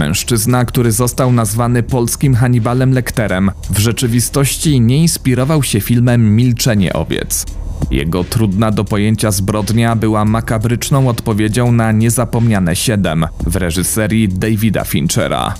Mężczyzna, 0.00 0.64
który 0.64 0.92
został 0.92 1.32
nazwany 1.32 1.82
polskim 1.82 2.34
Hannibalem 2.34 2.92
Lecterem, 2.92 3.50
w 3.70 3.78
rzeczywistości 3.78 4.80
nie 4.80 4.98
inspirował 4.98 5.62
się 5.62 5.80
filmem 5.80 6.36
Milczenie 6.36 6.92
owiec. 6.92 7.46
Jego 7.90 8.24
trudna 8.24 8.70
do 8.70 8.84
pojęcia 8.84 9.30
zbrodnia 9.30 9.96
była 9.96 10.24
makabryczną 10.24 11.08
odpowiedzią 11.08 11.72
na 11.72 11.92
Niezapomniane 11.92 12.76
7 12.76 13.26
w 13.46 13.56
reżyserii 13.56 14.28
Davida 14.28 14.84
Finchera. 14.84 15.54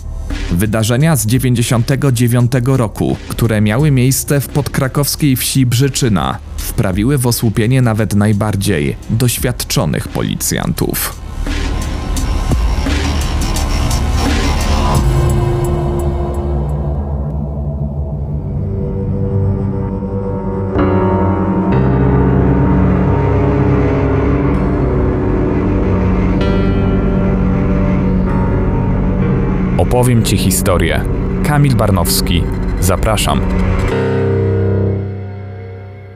Wydarzenia 0.51 1.17
z 1.17 1.27
99 1.27 2.53
roku, 2.65 3.17
które 3.29 3.61
miały 3.61 3.91
miejsce 3.91 4.41
w 4.41 4.49
podkrakowskiej 4.49 5.37
wsi 5.37 5.67
Brzyczyna, 5.67 6.39
wprawiły 6.57 7.19
w 7.19 7.27
osłupienie 7.27 7.83
nawet 7.83 8.15
najbardziej 8.15 8.97
doświadczonych 9.11 10.09
policjantów. 10.09 11.30
Opowiem 29.91 30.23
Ci 30.23 30.37
historię. 30.37 31.05
Kamil 31.45 31.77
Barnowski. 31.77 32.43
Zapraszam. 32.81 33.41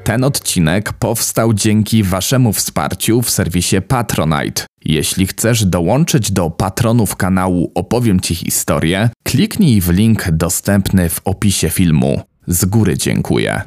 Ten 0.05 0.25
odcinek 0.25 0.93
powstał 0.93 1.55
dzięki 1.55 2.03
Waszemu 2.03 2.53
wsparciu 2.53 3.23
w 3.23 3.31
serwisie 3.31 3.77
Patronite. 3.89 4.67
Jeśli 4.85 5.27
chcesz 5.27 5.65
dołączyć 5.65 6.33
do 6.33 6.51
patronów 6.51 7.17
kanału 7.17 7.73
Opowiem 7.75 8.21
Ci 8.21 8.35
historię, 8.35 9.11
kliknij 9.23 9.81
w 9.81 9.89
link 9.89 10.31
dostępny 10.31 11.09
w 11.09 11.21
opisie 11.25 11.71
filmu. 11.71 12.21
Z 12.47 12.65
góry 12.65 12.99
dziękuję. 12.99 13.63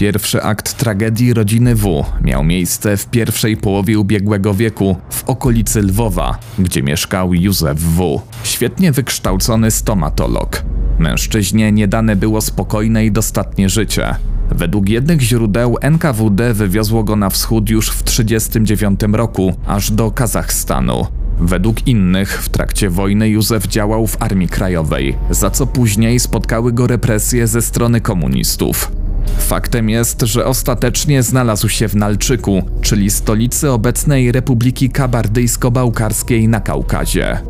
Pierwszy 0.00 0.42
akt 0.42 0.74
tragedii 0.74 1.34
rodziny 1.34 1.74
W 1.74 2.04
miał 2.22 2.44
miejsce 2.44 2.96
w 2.96 3.06
pierwszej 3.06 3.56
połowie 3.56 3.98
ubiegłego 3.98 4.54
wieku 4.54 4.96
w 5.10 5.24
okolicy 5.24 5.82
Lwowa, 5.82 6.38
gdzie 6.58 6.82
mieszkał 6.82 7.34
Józef 7.34 7.78
W., 7.78 8.20
świetnie 8.44 8.92
wykształcony 8.92 9.70
stomatolog. 9.70 10.62
Mężczyźnie 10.98 11.72
nie 11.72 11.88
dane 11.88 12.16
było 12.16 12.40
spokojne 12.40 13.06
i 13.06 13.12
dostatnie 13.12 13.68
życie. 13.68 14.14
Według 14.50 14.88
jednych 14.88 15.20
źródeł 15.20 15.76
NKWD 15.80 16.54
wywiozło 16.54 17.04
go 17.04 17.16
na 17.16 17.30
wschód 17.30 17.70
już 17.70 17.90
w 17.90 18.02
1939 18.02 19.16
roku, 19.16 19.54
aż 19.66 19.90
do 19.90 20.10
Kazachstanu. 20.10 21.06
Według 21.40 21.86
innych 21.86 22.42
w 22.42 22.48
trakcie 22.48 22.90
wojny 22.90 23.28
Józef 23.28 23.66
działał 23.66 24.06
w 24.06 24.22
Armii 24.22 24.48
Krajowej, 24.48 25.16
za 25.30 25.50
co 25.50 25.66
później 25.66 26.20
spotkały 26.20 26.72
go 26.72 26.86
represje 26.86 27.46
ze 27.46 27.62
strony 27.62 28.00
komunistów. 28.00 28.92
Faktem 29.38 29.90
jest, 29.90 30.22
że 30.22 30.46
ostatecznie 30.46 31.22
znalazł 31.22 31.68
się 31.68 31.88
w 31.88 31.94
Nalczyku, 31.94 32.62
czyli 32.80 33.10
stolicy 33.10 33.70
obecnej 33.70 34.32
Republiki 34.32 34.90
Kabardyjsko-Bałkarskiej 34.90 36.48
na 36.48 36.60
Kaukazie. 36.60 37.40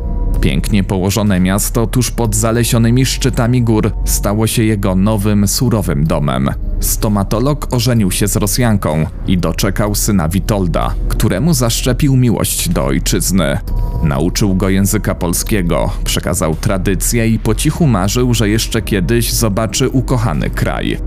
Pięknie 0.40 0.84
położone 0.84 1.40
miasto 1.40 1.86
tuż 1.86 2.10
pod 2.10 2.34
zalesionymi 2.34 3.06
szczytami 3.06 3.62
gór 3.62 3.92
stało 4.04 4.46
się 4.46 4.62
jego 4.62 4.94
nowym, 4.94 5.48
surowym 5.48 6.06
domem. 6.06 6.50
Stomatolog 6.80 7.74
ożenił 7.74 8.10
się 8.10 8.28
z 8.28 8.36
Rosjanką 8.36 9.06
i 9.26 9.38
doczekał 9.38 9.94
syna 9.94 10.28
Witolda, 10.28 10.94
któremu 11.08 11.54
zaszczepił 11.54 12.16
miłość 12.16 12.68
do 12.68 12.84
ojczyzny. 12.84 13.58
Nauczył 14.02 14.54
go 14.54 14.68
języka 14.68 15.14
polskiego, 15.14 15.90
przekazał 16.04 16.54
tradycję 16.54 17.28
i 17.28 17.38
po 17.38 17.54
cichu 17.54 17.86
marzył, 17.86 18.34
że 18.34 18.48
jeszcze 18.48 18.82
kiedyś 18.82 19.32
zobaczy 19.32 19.88
ukochany 19.88 20.50
kraj. 20.50 20.98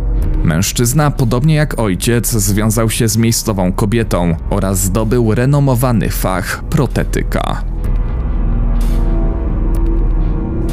Mężczyzna, 0.43 1.11
podobnie 1.11 1.55
jak 1.55 1.79
ojciec, 1.79 2.31
związał 2.31 2.89
się 2.89 3.07
z 3.07 3.17
miejscową 3.17 3.73
kobietą 3.73 4.35
oraz 4.49 4.79
zdobył 4.79 5.35
renomowany 5.35 6.09
fach 6.09 6.63
protetyka. 6.63 7.63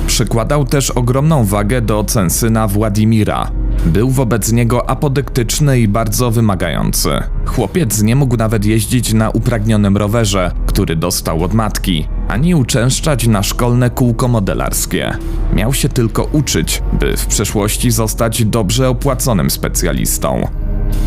Przykładał 0.07 0.65
też 0.65 0.91
ogromną 0.91 1.45
wagę 1.45 1.83
do 1.83 1.99
ocen 1.99 2.31
syna 2.31 2.69
Władimira. 2.69 3.60
Był 3.87 4.11
wobec 4.11 4.53
niego 4.53 4.91
apodyktyczny 4.91 5.81
i 5.81 5.89
bardzo 5.89 6.31
wymagający. 6.31 7.11
Chłopiec 7.47 8.03
nie 8.03 8.17
mógł 8.17 8.37
nawet 8.37 8.65
jeździć 8.65 9.13
na 9.13 9.31
upragnionym 9.31 9.97
rowerze, 9.97 10.53
który 10.67 10.97
dostał 10.97 11.45
od 11.45 11.55
matki, 11.55 12.09
ani 12.29 12.55
uczęszczać 12.55 13.27
na 13.27 13.43
szkolne 13.43 13.91
kółko 13.91 14.29
modelarskie. 14.29 15.11
Miał 15.55 15.75
się 15.75 15.89
tylko 15.89 16.25
uczyć, 16.25 16.83
by 17.01 17.17
w 17.17 17.27
przyszłości 17.27 17.91
zostać 17.91 18.45
dobrze 18.45 18.89
opłaconym 18.89 19.51
specjalistą. 19.51 20.49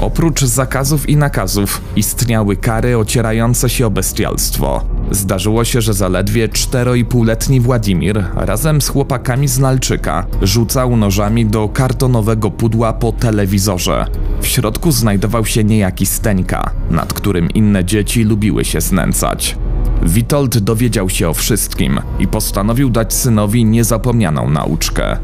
Oprócz 0.01 0.43
zakazów 0.43 1.09
i 1.09 1.17
nakazów 1.17 1.81
istniały 1.95 2.55
kary 2.55 2.97
ocierające 2.97 3.69
się 3.69 3.87
o 3.87 3.89
bestialstwo. 3.89 4.92
Zdarzyło 5.13 5.63
się, 5.63 5.81
że 5.81 5.93
zaledwie 5.93 6.47
4,5-letni 6.47 7.59
Władimir 7.59 8.25
razem 8.35 8.81
z 8.81 8.89
chłopakami 8.89 9.47
z 9.47 9.59
Nalczyka 9.59 10.25
rzucał 10.41 10.97
nożami 10.97 11.45
do 11.45 11.69
kartonowego 11.69 12.51
pudła 12.51 12.93
po 12.93 13.11
telewizorze. 13.11 14.05
W 14.41 14.47
środku 14.47 14.91
znajdował 14.91 15.45
się 15.45 15.63
niejaki 15.63 16.05
Steńka, 16.05 16.71
nad 16.89 17.13
którym 17.13 17.51
inne 17.51 17.85
dzieci 17.85 18.23
lubiły 18.23 18.65
się 18.65 18.81
znęcać. 18.81 19.57
Witold 20.03 20.57
dowiedział 20.57 21.09
się 21.09 21.29
o 21.29 21.33
wszystkim 21.33 21.99
i 22.19 22.27
postanowił 22.27 22.89
dać 22.89 23.13
synowi 23.13 23.65
niezapomnianą 23.65 24.49
nauczkę. 24.49 25.17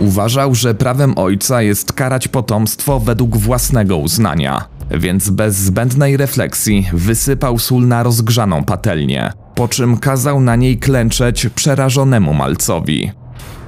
Uważał, 0.00 0.54
że 0.54 0.74
prawem 0.74 1.18
ojca 1.18 1.62
jest 1.62 1.92
karać 1.92 2.28
potomstwo 2.28 3.00
według 3.00 3.36
własnego 3.36 3.96
uznania, 3.96 4.64
więc 4.90 5.30
bez 5.30 5.56
zbędnej 5.56 6.16
refleksji 6.16 6.88
wysypał 6.92 7.58
sól 7.58 7.86
na 7.86 8.02
rozgrzaną 8.02 8.64
patelnię, 8.64 9.32
po 9.54 9.68
czym 9.68 9.96
kazał 9.96 10.40
na 10.40 10.56
niej 10.56 10.78
klęczeć 10.78 11.46
przerażonemu 11.54 12.34
malcowi. 12.34 13.10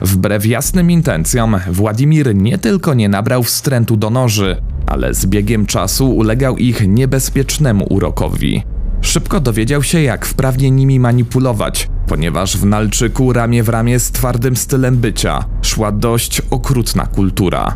Wbrew 0.01 0.47
jasnym 0.47 0.91
intencjom, 0.91 1.57
Władimir 1.71 2.37
nie 2.37 2.59
tylko 2.59 2.95
nie 2.95 3.09
nabrał 3.09 3.43
wstrętu 3.43 3.97
do 3.97 4.11
noży, 4.11 4.57
ale 4.87 5.15
z 5.15 5.27
biegiem 5.27 5.67
czasu 5.67 6.11
ulegał 6.11 6.57
ich 6.57 6.89
niebezpiecznemu 6.89 7.87
urokowi. 7.91 8.63
Szybko 9.01 9.41
dowiedział 9.41 9.83
się, 9.83 10.03
jak 10.03 10.27
wprawnie 10.27 10.71
nimi 10.71 11.01
manipulować, 11.01 11.89
ponieważ 12.07 12.57
w 12.57 12.65
Nalczyku 12.65 13.33
ramię 13.33 13.63
w 13.63 13.69
ramię 13.69 13.99
z 13.99 14.11
twardym 14.11 14.57
stylem 14.57 14.97
bycia 14.97 15.45
szła 15.63 15.93
dość 15.93 16.43
okrutna 16.51 17.07
kultura. 17.07 17.75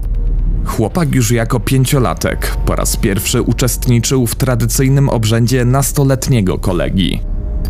Chłopak 0.66 1.14
już 1.14 1.30
jako 1.30 1.60
pięciolatek 1.60 2.56
po 2.66 2.76
raz 2.76 2.96
pierwszy 2.96 3.42
uczestniczył 3.42 4.26
w 4.26 4.34
tradycyjnym 4.34 5.08
obrzędzie 5.08 5.64
nastoletniego 5.64 6.58
kolegi. 6.58 7.20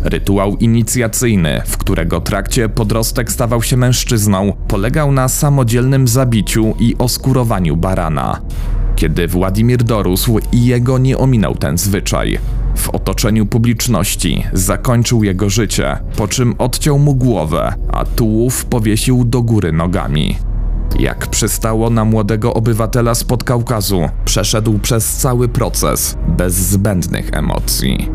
Rytuał 0.03 0.55
inicjacyjny, 0.55 1.61
w 1.65 1.77
którego 1.77 2.21
trakcie 2.21 2.69
podrostek 2.69 3.31
stawał 3.31 3.63
się 3.63 3.77
mężczyzną, 3.77 4.53
polegał 4.67 5.11
na 5.11 5.27
samodzielnym 5.27 6.07
zabiciu 6.07 6.75
i 6.79 6.95
oskurowaniu 6.97 7.77
barana. 7.77 8.41
Kiedy 8.95 9.27
Władimir 9.27 9.83
dorósł 9.83 10.39
i 10.51 10.65
jego 10.65 10.97
nie 10.97 11.17
ominął 11.17 11.55
ten 11.55 11.77
zwyczaj, 11.77 12.39
w 12.75 12.89
otoczeniu 12.89 13.45
publiczności 13.45 14.43
zakończył 14.53 15.23
jego 15.23 15.49
życie, 15.49 15.97
po 16.17 16.27
czym 16.27 16.55
odciął 16.57 16.99
mu 16.99 17.15
głowę, 17.15 17.73
a 17.89 18.05
tułów 18.05 18.65
powiesił 18.65 19.23
do 19.23 19.41
góry 19.41 19.71
nogami. 19.71 20.35
Jak 20.99 21.27
przystało 21.27 21.89
na 21.89 22.05
młodego 22.05 22.53
obywatela 22.53 23.15
z 23.15 23.23
Podkaukazu, 23.23 24.09
przeszedł 24.25 24.79
przez 24.79 25.17
cały 25.17 25.47
proces 25.47 26.17
bez 26.27 26.53
zbędnych 26.53 27.29
emocji. 27.33 28.09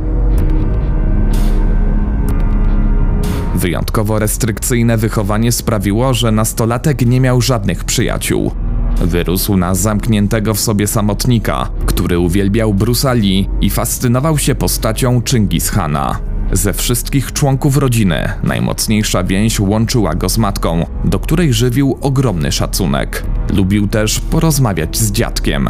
Wyjątkowo 3.55 4.19
restrykcyjne 4.19 4.97
wychowanie 4.97 5.53
sprawiło, 5.53 6.15
że 6.15 6.33
nastolatek 6.33 7.07
nie 7.07 7.21
miał 7.21 7.41
żadnych 7.41 7.85
przyjaciół. 7.85 8.53
Wyrósł 9.01 9.57
na 9.57 9.75
zamkniętego 9.75 10.55
w 10.55 10.61
sobie 10.61 10.87
samotnika, 10.87 11.69
który 11.87 12.19
uwielbiał 12.19 12.75
Bruce'a 12.75 13.17
Lee 13.17 13.49
i 13.61 13.71
fascynował 13.71 14.39
się 14.39 14.55
postacią 14.55 15.23
Chingis 15.29 15.71
Hana. 15.71 16.32
Ze 16.53 16.73
wszystkich 16.73 17.33
członków 17.33 17.77
rodziny 17.77 18.29
najmocniejsza 18.43 19.25
więź 19.25 19.61
łączyła 19.61 20.15
go 20.15 20.29
z 20.29 20.39
matką, 20.39 20.87
do 21.05 21.19
której 21.19 21.53
żywił 21.53 21.99
ogromny 22.01 22.53
szacunek. 22.53 23.25
Lubił 23.53 23.89
też 23.89 24.21
porozmawiać 24.21 24.99
z 24.99 25.13
dziadkiem. 25.13 25.69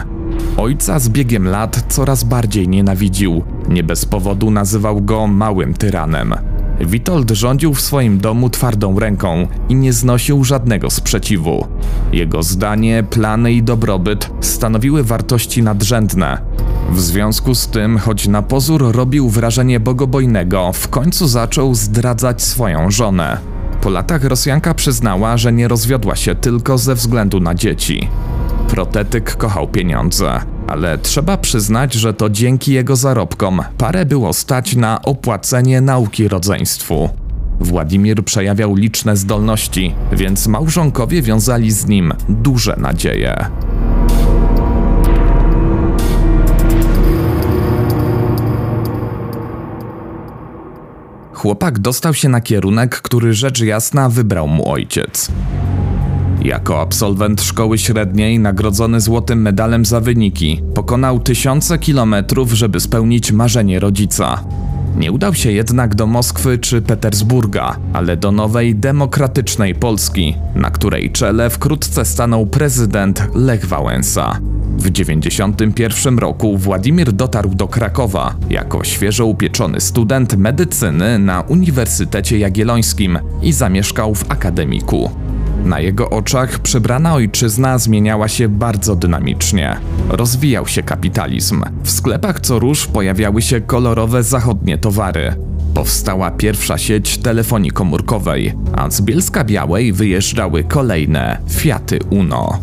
Ojca 0.57 0.99
z 0.99 1.09
biegiem 1.09 1.49
lat 1.49 1.85
coraz 1.89 2.25
bardziej 2.25 2.69
nienawidził. 2.69 3.43
Nie 3.69 3.83
bez 3.83 4.05
powodu 4.05 4.51
nazywał 4.51 5.03
go 5.03 5.27
małym 5.27 5.75
tyranem. 5.75 6.35
Witold 6.81 7.31
rządził 7.31 7.75
w 7.75 7.81
swoim 7.81 8.19
domu 8.19 8.51
twardą 8.51 8.99
ręką 8.99 9.47
i 9.69 9.75
nie 9.75 9.93
znosił 9.93 10.45
żadnego 10.45 10.91
sprzeciwu. 10.91 11.67
Jego 12.13 12.43
zdanie, 12.43 13.05
plany 13.11 13.53
i 13.53 13.63
dobrobyt 13.63 14.31
stanowiły 14.41 15.05
wartości 15.05 15.63
nadrzędne. 15.63 16.39
W 16.93 17.01
związku 17.01 17.55
z 17.55 17.67
tym, 17.67 17.99
choć 17.99 18.29
na 18.29 18.43
pozór 18.43 18.93
robił 18.93 19.29
wrażenie 19.29 19.81
bogobojnego, 19.81 20.73
w 20.73 20.89
końcu 20.89 21.29
zaczął 21.29 21.75
zdradzać 21.75 22.43
swoją 22.43 22.91
żonę. 22.91 23.39
Po 23.81 23.91
latach 23.91 24.25
Rosjanka 24.25 24.75
przyznała, 24.75 25.37
że 25.37 25.53
nie 25.53 25.69
rozwiodła 25.69 26.17
się 26.17 26.35
tylko 26.35 26.79
ze 26.79 26.95
względu 26.95 27.41
na 27.41 27.55
dzieci. 27.55 28.09
Protetyk 28.69 29.37
kochał 29.37 29.69
pieniądze, 29.69 30.41
ale 30.69 30.99
trzeba 30.99 31.37
przyznać, 31.37 31.95
że 31.95 32.15
to 32.15 32.31
dzięki 32.31 32.73
jego 32.73 32.97
zarobkom 32.97 33.63
parę 33.79 34.05
było 34.05 34.33
stać 34.33 34.77
na 34.77 35.03
opłacenie 35.03 35.81
nauki 35.81 36.29
rodzeństwu. 36.29 37.09
Władimir 37.61 38.25
przejawiał 38.25 38.75
liczne 38.75 39.17
zdolności, 39.17 39.95
więc 40.13 40.47
małżonkowie 40.47 41.23
wiązali 41.23 41.71
z 41.71 41.87
nim 41.87 42.13
duże 42.29 42.77
nadzieje. 42.77 43.47
Chłopak 51.43 51.79
dostał 51.79 52.15
się 52.15 52.29
na 52.29 52.41
kierunek, 52.41 53.01
który 53.01 53.35
rzecz 53.35 53.61
jasna 53.61 54.09
wybrał 54.09 54.49
mu 54.49 54.71
ojciec. 54.71 55.29
Jako 56.43 56.81
absolwent 56.81 57.43
szkoły 57.43 57.79
średniej, 57.79 58.39
nagrodzony 58.39 59.01
złotym 59.01 59.43
medalem 59.43 59.85
za 59.85 60.01
wyniki, 60.01 60.63
pokonał 60.75 61.21
tysiące 61.21 61.79
kilometrów, 61.79 62.53
żeby 62.53 62.81
spełnić 62.81 63.33
marzenie 63.33 63.81
rodzica. 63.81 64.45
Nie 64.97 65.13
udał 65.13 65.35
się 65.35 65.53
jednak 65.53 65.95
do 65.95 66.07
Moskwy 66.07 66.59
czy 66.59 66.83
Petersburga, 66.83 67.77
ale 67.93 68.17
do 68.17 68.33
nowej 68.33 68.75
demokratycznej 68.75 69.75
Polski, 69.75 70.37
na 70.55 70.71
której 70.71 71.11
czele 71.11 71.51
wkrótce 71.51 72.05
stanął 72.05 72.47
prezydent 72.47 73.29
Lech 73.35 73.67
Wałęsa. 73.67 74.39
W 74.79 74.91
1991 74.91 76.19
roku 76.19 76.59
Władimir 76.59 77.13
dotarł 77.13 77.55
do 77.55 77.69
Krakowa 77.69 78.35
jako 78.51 78.85
świeżo 78.85 79.27
upieczony 79.27 79.81
student 79.81 80.37
medycyny 80.37 81.19
na 81.19 81.41
Uniwersytecie 81.41 82.39
Jagiellońskim 82.39 83.19
i 83.43 83.53
zamieszkał 83.53 84.15
w 84.15 84.31
akademiku. 84.31 85.11
Na 85.65 85.81
jego 85.81 86.11
oczach 86.11 86.59
przebrana 86.59 87.15
ojczyzna 87.15 87.79
zmieniała 87.79 88.29
się 88.29 88.49
bardzo 88.49 88.97
dynamicznie. 88.97 89.77
Rozwijał 90.09 90.67
się 90.67 90.83
kapitalizm. 90.83 91.63
W 91.83 91.91
sklepach 91.91 92.41
co 92.41 92.59
róż 92.59 92.87
pojawiały 92.87 93.43
się 93.43 93.61
kolorowe 93.61 94.23
zachodnie 94.23 94.79
towary. 94.79 95.35
Powstała 95.75 96.31
pierwsza 96.31 96.79
sieć 96.79 97.19
telefonii 97.19 97.71
komórkowej, 97.71 98.55
a 98.77 98.91
z 98.91 99.01
Bielska 99.01 99.45
Białej 99.45 99.93
wyjeżdżały 99.93 100.65
kolejne 100.65 101.39
Fiaty 101.51 101.99
Uno. 102.11 102.59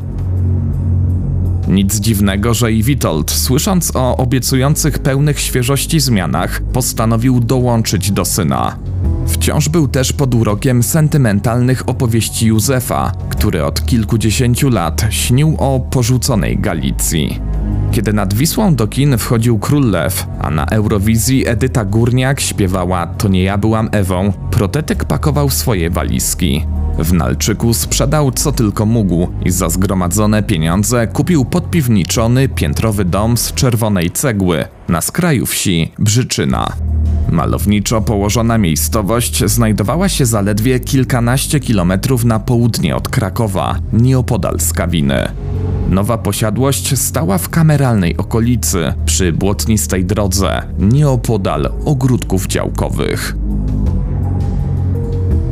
Nic 1.67 1.99
dziwnego, 1.99 2.53
że 2.53 2.71
i 2.71 2.83
Witold, 2.83 3.31
słysząc 3.31 3.95
o 3.95 4.17
obiecujących 4.17 4.99
pełnych 4.99 5.39
świeżości 5.39 5.99
zmianach, 5.99 6.61
postanowił 6.73 7.39
dołączyć 7.39 8.11
do 8.11 8.25
syna. 8.25 8.77
Wciąż 9.27 9.69
był 9.69 9.87
też 9.87 10.13
pod 10.13 10.35
urokiem 10.35 10.83
sentymentalnych 10.83 11.89
opowieści 11.89 12.47
Józefa, 12.47 13.11
który 13.29 13.63
od 13.63 13.85
kilkudziesięciu 13.85 14.69
lat 14.69 15.05
śnił 15.09 15.55
o 15.57 15.79
porzuconej 15.79 16.57
Galicji. 16.57 17.39
Kiedy 17.91 18.13
nad 18.13 18.33
Wisłą 18.33 18.75
do 18.75 18.87
kin 18.87 19.17
wchodził 19.17 19.59
Król 19.59 19.89
Lew, 19.89 20.27
a 20.41 20.49
na 20.49 20.65
Eurowizji 20.65 21.47
Edyta 21.47 21.85
Górniak 21.85 22.39
śpiewała 22.39 23.07
To 23.07 23.27
nie 23.27 23.43
ja 23.43 23.57
byłam 23.57 23.89
Ewą, 23.91 24.33
protetyk 24.51 25.05
pakował 25.05 25.49
swoje 25.49 25.89
walizki. 25.89 26.65
W 26.99 27.13
Nalczyku 27.13 27.73
sprzedał 27.73 28.31
co 28.31 28.51
tylko 28.51 28.85
mógł 28.85 29.27
i 29.45 29.51
za 29.51 29.69
zgromadzone 29.69 30.43
pieniądze 30.43 31.07
kupił 31.07 31.45
podpiwniczony 31.45 32.49
piętrowy 32.49 33.05
dom 33.05 33.37
z 33.37 33.53
czerwonej 33.53 34.11
cegły 34.11 34.65
na 34.87 35.01
skraju 35.01 35.45
wsi 35.45 35.91
Brzyczyna. 35.99 36.73
Malowniczo 37.31 38.01
położona 38.01 38.57
miejscowość 38.57 39.45
znajdowała 39.45 40.09
się 40.09 40.25
zaledwie 40.25 40.79
kilkanaście 40.79 41.59
kilometrów 41.59 42.25
na 42.25 42.39
południe 42.39 42.95
od 42.95 43.09
Krakowa, 43.09 43.75
nieopodal 43.93 44.59
Skawiny. 44.59 45.27
Nowa 45.89 46.17
posiadłość 46.17 46.99
stała 46.99 47.37
w 47.37 47.49
kameralnej 47.49 48.17
okolicy, 48.17 48.93
przy 49.05 49.33
błotnistej 49.33 50.05
drodze, 50.05 50.61
nieopodal 50.79 51.71
ogródków 51.85 52.47
działkowych. 52.47 53.35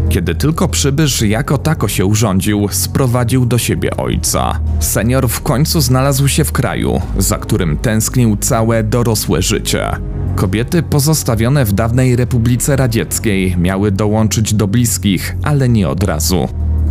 Kiedy 0.09 0.35
tylko 0.35 0.67
przybysz 0.67 1.21
jako 1.21 1.57
tako 1.57 1.87
się 1.87 2.05
urządził, 2.05 2.67
sprowadził 2.71 3.45
do 3.45 3.57
siebie 3.57 3.97
ojca. 3.97 4.59
Senior 4.79 5.29
w 5.29 5.41
końcu 5.41 5.81
znalazł 5.81 6.27
się 6.27 6.43
w 6.43 6.51
kraju, 6.51 7.01
za 7.17 7.37
którym 7.37 7.77
tęsknił 7.77 8.37
całe 8.37 8.83
dorosłe 8.83 9.41
życie. 9.41 9.91
Kobiety 10.37 10.83
pozostawione 10.83 11.65
w 11.65 11.73
dawnej 11.73 12.15
Republice 12.15 12.75
Radzieckiej 12.75 13.57
miały 13.57 13.91
dołączyć 13.91 14.53
do 14.53 14.67
bliskich, 14.67 15.35
ale 15.43 15.69
nie 15.69 15.89
od 15.89 16.03
razu. 16.03 16.47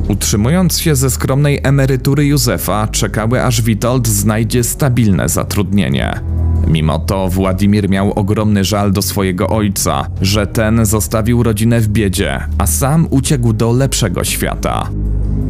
Utrzymując 0.09 0.79
się 0.79 0.97
ze 0.97 1.11
skromnej 1.11 1.61
emerytury 1.63 2.27
Józefa, 2.27 2.89
czekały 2.89 3.45
aż 3.45 3.63
Witold 3.63 4.09
znajdzie 4.09 4.65
stabilne 4.65 5.29
zatrudnienie. 5.29 6.21
Mimo 6.67 6.99
to 6.99 7.29
Władimir 7.29 7.91
miał 7.91 8.13
ogromny 8.13 8.65
żal 8.65 8.93
do 8.93 9.03
swojego 9.03 9.49
ojca, 9.49 10.07
że 10.21 10.47
ten 10.47 10.87
zostawił 10.87 11.43
rodzinę 11.43 11.81
w 11.81 11.89
biedzie, 11.89 12.41
a 12.59 12.67
sam 12.67 13.07
uciekł 13.11 13.53
do 13.53 13.73
lepszego 13.73 14.25
świata. 14.25 14.89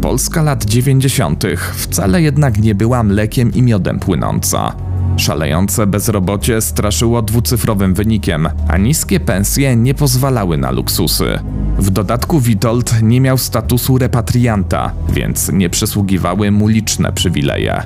Polska 0.01 0.43
lat 0.43 0.65
90. 0.65 1.45
wcale 1.75 2.23
jednak 2.23 2.59
nie 2.59 2.75
była 2.75 3.03
mlekiem 3.03 3.55
i 3.55 3.63
miodem 3.63 4.01
płynąca. 4.01 4.86
Szalejące 5.17 5.87
bezrobocie 5.87 6.61
straszyło 6.61 7.23
dwucyfrowym 7.23 7.95
wynikiem, 7.95 8.49
a 8.69 8.77
niskie 8.77 9.21
pensje 9.21 9.77
nie 9.77 9.95
pozwalały 9.95 10.57
na 10.57 10.71
luksusy. 10.71 11.39
W 11.79 11.91
dodatku 11.91 12.41
Witold 12.41 13.03
nie 13.03 13.21
miał 13.21 13.39
statusu 13.39 13.99
repatrianta, 13.99 14.93
więc 15.09 15.53
nie 15.53 15.71
przysługiwały 15.71 16.51
mu 16.51 16.69
liczne 16.69 17.13
przywileje. 17.13 17.83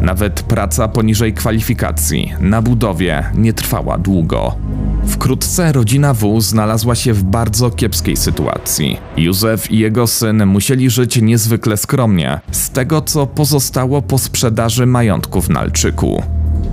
Nawet 0.00 0.42
praca 0.42 0.88
poniżej 0.88 1.34
kwalifikacji 1.34 2.32
na 2.40 2.62
budowie 2.62 3.24
nie 3.34 3.52
trwała 3.52 3.98
długo. 3.98 4.56
Wkrótce 5.06 5.72
rodzina 5.72 6.14
W 6.14 6.40
znalazła 6.40 6.94
się 6.94 7.12
w 7.12 7.22
bardzo 7.22 7.70
kiepskiej 7.70 8.16
sytuacji. 8.16 8.98
Józef 9.16 9.70
i 9.70 9.78
jego 9.78 10.06
syn 10.06 10.46
musieli 10.46 10.90
żyć 10.90 11.22
niezwykle 11.22 11.76
skromnie, 11.76 12.40
z 12.50 12.70
tego 12.70 13.02
co 13.02 13.26
pozostało 13.26 14.02
po 14.02 14.18
sprzedaży 14.18 14.86
majątku 14.86 15.42
w 15.42 15.50
Nalczyku. 15.50 16.22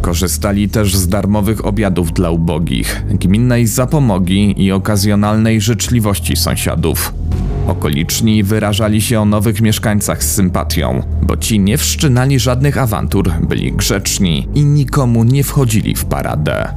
Korzystali 0.02 0.70
też 0.70 0.96
z 0.96 1.08
darmowych 1.08 1.66
obiadów 1.66 2.14
dla 2.14 2.32
ubogich, 2.32 3.04
gminnej 3.10 3.68
zapomogi 3.68 4.66
i 4.66 4.72
okazjonalnej 4.72 5.62
życzliwości 5.62 6.36
sąsiadów. 6.36 7.14
Okoliczni 7.68 8.44
wyrażali 8.44 9.02
się 9.02 9.20
o 9.20 9.26
nowych 9.26 9.62
mieszkańcach 9.62 10.24
z 10.24 10.36
sympatią, 10.36 11.04
bo 11.22 11.38
ci 11.38 11.60
nie 11.60 11.78
wszczynali 11.78 12.40
żadnych 12.40 12.78
awantur, 12.78 13.32
byli 13.50 13.72
grzeczni 13.72 14.48
i 14.56 14.66
nikomu 14.66 15.24
nie 15.24 15.44
wchodzili 15.44 15.96
w 15.96 16.06
paradę. 16.06 16.74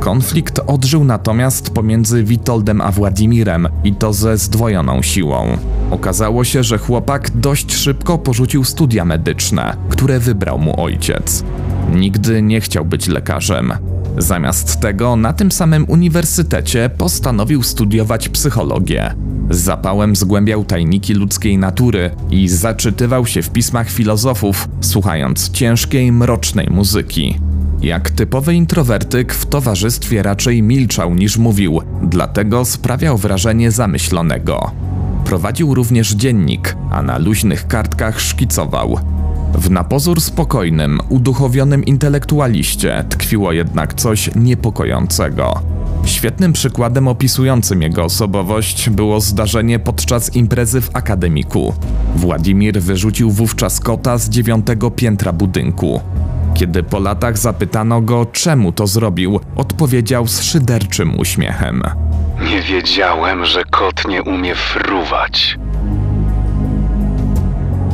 Konflikt 0.00 0.60
odżył 0.66 1.04
natomiast 1.04 1.70
pomiędzy 1.70 2.24
Witoldem 2.24 2.80
a 2.80 2.90
Władimirem 2.92 3.68
i 3.84 3.94
to 3.94 4.12
ze 4.12 4.38
zdwojoną 4.38 5.02
siłą. 5.02 5.58
Okazało 5.90 6.44
się, 6.44 6.62
że 6.62 6.78
chłopak 6.78 7.30
dość 7.30 7.74
szybko 7.74 8.18
porzucił 8.18 8.64
studia 8.64 9.04
medyczne, 9.04 9.76
które 9.88 10.20
wybrał 10.20 10.58
mu 10.58 10.80
ojciec. 10.82 11.44
Nigdy 11.92 12.42
nie 12.42 12.60
chciał 12.60 12.84
być 12.84 13.08
lekarzem. 13.08 13.72
Zamiast 14.18 14.80
tego 14.80 15.16
na 15.16 15.32
tym 15.32 15.52
samym 15.52 15.84
uniwersytecie 15.88 16.90
postanowił 16.98 17.62
studiować 17.62 18.28
psychologię. 18.28 19.14
Z 19.50 19.58
zapałem 19.58 20.16
zgłębiał 20.16 20.64
tajniki 20.64 21.14
ludzkiej 21.14 21.58
natury 21.58 22.10
i 22.30 22.48
zaczytywał 22.48 23.26
się 23.26 23.42
w 23.42 23.50
pismach 23.50 23.90
filozofów, 23.90 24.68
słuchając 24.80 25.50
ciężkiej, 25.50 26.12
mrocznej 26.12 26.68
muzyki. 26.70 27.49
Jak 27.82 28.10
typowy 28.10 28.54
introwertyk 28.54 29.34
w 29.34 29.46
towarzystwie 29.46 30.22
raczej 30.22 30.62
milczał 30.62 31.14
niż 31.14 31.36
mówił, 31.36 31.80
dlatego 32.02 32.64
sprawiał 32.64 33.18
wrażenie 33.18 33.70
zamyślonego. 33.70 34.70
Prowadził 35.24 35.74
również 35.74 36.10
dziennik, 36.10 36.76
a 36.90 37.02
na 37.02 37.18
luźnych 37.18 37.66
kartkach 37.66 38.20
szkicował. 38.20 38.98
W 39.54 39.70
napozór 39.70 40.20
spokojnym, 40.20 41.00
uduchowionym 41.08 41.84
intelektualiście 41.84 43.04
tkwiło 43.08 43.52
jednak 43.52 43.94
coś 43.94 44.30
niepokojącego. 44.36 45.62
Świetnym 46.04 46.52
przykładem 46.52 47.08
opisującym 47.08 47.82
jego 47.82 48.04
osobowość 48.04 48.90
było 48.90 49.20
zdarzenie 49.20 49.78
podczas 49.78 50.36
imprezy 50.36 50.80
w 50.80 50.96
akademiku. 50.96 51.74
Władimir 52.16 52.82
wyrzucił 52.82 53.30
wówczas 53.30 53.80
kota 53.80 54.18
z 54.18 54.28
dziewiątego 54.28 54.90
piętra 54.90 55.32
budynku. 55.32 56.00
Kiedy 56.54 56.82
po 56.82 56.98
latach 56.98 57.38
zapytano 57.38 58.00
go, 58.00 58.26
czemu 58.26 58.72
to 58.72 58.86
zrobił, 58.86 59.40
odpowiedział 59.56 60.26
z 60.26 60.42
szyderczym 60.42 61.18
uśmiechem. 61.20 61.82
Nie 62.50 62.62
wiedziałem, 62.62 63.44
że 63.44 63.64
kot 63.64 64.08
nie 64.08 64.22
umie 64.22 64.54
fruwać. 64.54 65.58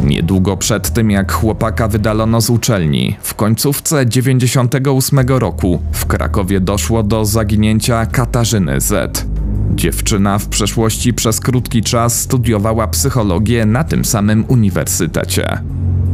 Niedługo 0.04 0.56
przed 0.56 0.90
tym, 0.90 1.10
jak 1.10 1.32
chłopaka 1.32 1.88
wydalono 1.88 2.40
z 2.40 2.50
uczelni, 2.50 3.16
w 3.22 3.34
końcówce 3.34 4.06
98 4.06 5.18
roku 5.28 5.82
w 5.92 6.06
Krakowie 6.06 6.60
doszło 6.60 7.02
do 7.02 7.25
zaginięcia 7.25 8.06
Katarzyny 8.06 8.80
Z. 8.80 9.26
Dziewczyna 9.75 10.38
w 10.38 10.48
przeszłości 10.48 11.14
przez 11.14 11.40
krótki 11.40 11.82
czas 11.82 12.20
studiowała 12.20 12.88
psychologię 12.88 13.66
na 13.66 13.84
tym 13.84 14.04
samym 14.04 14.44
uniwersytecie. 14.48 15.58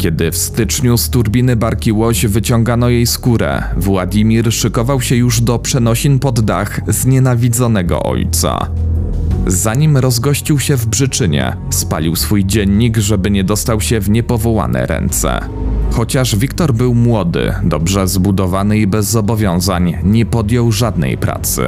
Kiedy 0.02 0.30
w 0.30 0.36
styczniu 0.36 0.96
z 0.96 1.10
turbiny 1.10 1.56
barki 1.56 1.92
Łoś 1.92 2.26
wyciągano 2.26 2.88
jej 2.88 3.06
skórę, 3.06 3.62
Władimir 3.76 4.52
szykował 4.52 5.00
się 5.00 5.16
już 5.16 5.40
do 5.40 5.58
przenosin 5.58 6.18
pod 6.18 6.40
dach 6.40 6.80
znienawidzonego 6.88 8.02
ojca. 8.02 8.66
Zanim 9.46 9.96
rozgościł 9.96 10.58
się 10.58 10.76
w 10.76 10.86
Brzyczynie, 10.86 11.56
spalił 11.70 12.16
swój 12.16 12.44
dziennik, 12.44 12.96
żeby 12.96 13.30
nie 13.30 13.44
dostał 13.44 13.80
się 13.80 14.00
w 14.00 14.10
niepowołane 14.10 14.86
ręce. 14.86 15.40
Chociaż 15.90 16.36
Wiktor 16.36 16.74
był 16.74 16.94
młody, 16.94 17.54
dobrze 17.64 18.08
zbudowany 18.08 18.78
i 18.78 18.86
bez 18.86 19.06
zobowiązań, 19.06 19.98
nie 20.04 20.26
podjął 20.26 20.72
żadnej 20.72 21.18
pracy. 21.18 21.62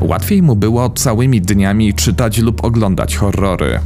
Łatwiej 0.00 0.42
mu 0.42 0.56
było 0.56 0.90
całymi 0.90 1.40
dniami 1.40 1.94
czytać 1.94 2.38
lub 2.38 2.64
oglądać 2.64 3.16
horrory. 3.16 3.80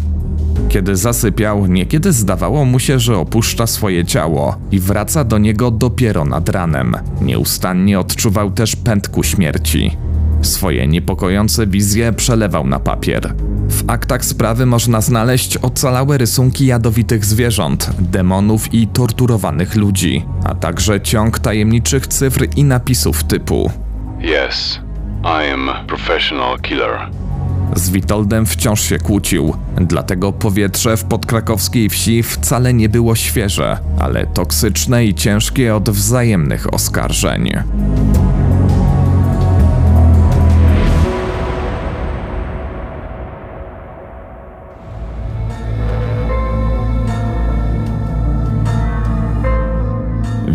Kiedy 0.68 0.96
zasypiał, 0.96 1.66
niekiedy 1.66 2.12
zdawało 2.12 2.64
mu 2.64 2.78
się, 2.78 2.98
że 2.98 3.18
opuszcza 3.18 3.66
swoje 3.66 4.04
ciało 4.04 4.56
i 4.72 4.80
wraca 4.80 5.24
do 5.24 5.38
niego 5.38 5.70
dopiero 5.70 6.24
nad 6.24 6.48
ranem. 6.48 6.96
Nieustannie 7.20 8.00
odczuwał 8.00 8.50
też 8.50 8.76
pędku 8.76 9.22
śmierci. 9.22 9.96
Swoje 10.42 10.86
niepokojące 10.86 11.66
wizje 11.66 12.12
przelewał 12.12 12.66
na 12.66 12.80
papier. 12.80 13.34
W 13.68 13.90
aktach 13.90 14.24
sprawy 14.24 14.66
można 14.66 15.00
znaleźć 15.00 15.56
ocalałe 15.56 16.18
rysunki 16.18 16.66
jadowitych 16.66 17.24
zwierząt, 17.24 17.90
demonów 17.98 18.74
i 18.74 18.86
torturowanych 18.86 19.76
ludzi, 19.76 20.24
a 20.44 20.54
także 20.54 21.00
ciąg 21.00 21.38
tajemniczych 21.38 22.06
cyfr 22.06 22.46
i 22.56 22.64
napisów 22.64 23.24
typu 23.24 23.70
Yes, 24.20 24.80
I 25.24 25.52
am 25.52 25.70
professional 25.86 26.58
killer. 26.58 27.21
Z 27.76 27.90
Witoldem 27.90 28.46
wciąż 28.46 28.80
się 28.80 28.98
kłócił, 28.98 29.54
dlatego 29.76 30.32
powietrze 30.32 30.96
w 30.96 31.04
podkrakowskiej 31.04 31.88
wsi 31.88 32.22
wcale 32.22 32.74
nie 32.74 32.88
było 32.88 33.14
świeże, 33.14 33.78
ale 33.98 34.26
toksyczne 34.26 35.04
i 35.04 35.14
ciężkie 35.14 35.74
od 35.74 35.90
wzajemnych 35.90 36.74
oskarżeń. 36.74 37.52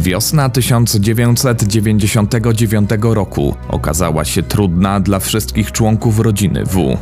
Wiosna 0.07 0.49
1999 0.49 2.89
roku 3.01 3.55
okazała 3.69 4.25
się 4.25 4.43
trudna 4.43 4.99
dla 4.99 5.19
wszystkich 5.19 5.71
członków 5.71 6.19
rodziny 6.19 6.63
W. 6.65 6.97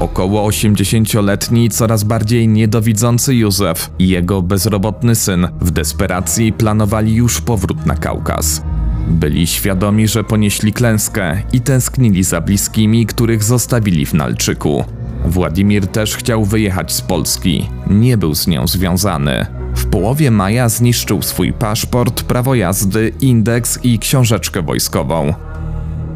Około 0.00 0.48
80-letni, 0.48 1.70
coraz 1.70 2.04
bardziej 2.04 2.48
niedowidzący 2.48 3.34
Józef 3.34 3.90
i 3.98 4.08
jego 4.08 4.42
bezrobotny 4.42 5.14
syn 5.14 5.48
w 5.60 5.70
desperacji 5.70 6.52
planowali 6.52 7.14
już 7.14 7.40
powrót 7.40 7.86
na 7.86 7.94
Kaukaz. 7.94 8.62
Byli 9.08 9.46
świadomi, 9.46 10.08
że 10.08 10.24
ponieśli 10.24 10.72
klęskę 10.72 11.42
i 11.52 11.60
tęsknili 11.60 12.24
za 12.24 12.40
bliskimi, 12.40 13.06
których 13.06 13.44
zostawili 13.44 14.06
w 14.06 14.14
Nalczyku. 14.14 14.84
Władimir 15.24 15.86
też 15.86 16.16
chciał 16.16 16.44
wyjechać 16.44 16.92
z 16.92 17.00
Polski, 17.00 17.68
nie 17.90 18.16
był 18.16 18.34
z 18.34 18.46
nią 18.46 18.66
związany. 18.66 19.46
Połowie 19.90 20.30
maja 20.30 20.68
zniszczył 20.68 21.22
swój 21.22 21.52
paszport, 21.52 22.22
prawo 22.22 22.54
jazdy, 22.54 23.12
indeks 23.20 23.78
i 23.82 23.98
książeczkę 23.98 24.62
wojskową. 24.62 25.34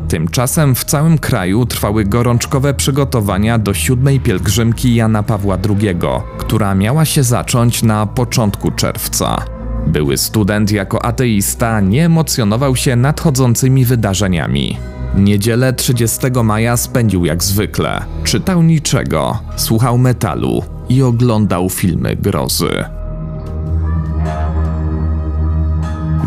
Tymczasem 0.09 0.75
w 0.75 0.85
całym 0.85 1.19
kraju 1.19 1.67
trwały 1.67 2.05
gorączkowe 2.05 2.75
przygotowania 2.75 3.59
do 3.59 3.75
siódmej 3.75 4.21
pielgrzymki 4.21 4.95
Jana 4.95 5.23
Pawła 5.23 5.59
II, 5.69 5.97
która 6.38 6.75
miała 6.75 7.05
się 7.05 7.23
zacząć 7.23 7.83
na 7.83 8.07
początku 8.07 8.71
czerwca. 8.71 9.45
Były 9.87 10.17
student 10.17 10.71
jako 10.71 11.05
ateista 11.05 11.81
nie 11.81 12.05
emocjonował 12.05 12.76
się 12.76 12.97
nadchodzącymi 12.97 13.85
wydarzeniami. 13.85 14.76
Niedzielę 15.17 15.73
30 15.73 16.19
maja 16.45 16.76
spędził 16.76 17.25
jak 17.25 17.45
zwykle. 17.45 18.05
Czytał 18.25 18.62
niczego, 18.62 19.38
słuchał 19.57 19.99
metalu 19.99 20.62
i 20.88 21.02
oglądał 21.02 21.71
filmy 21.71 22.17
grozy. 22.17 22.85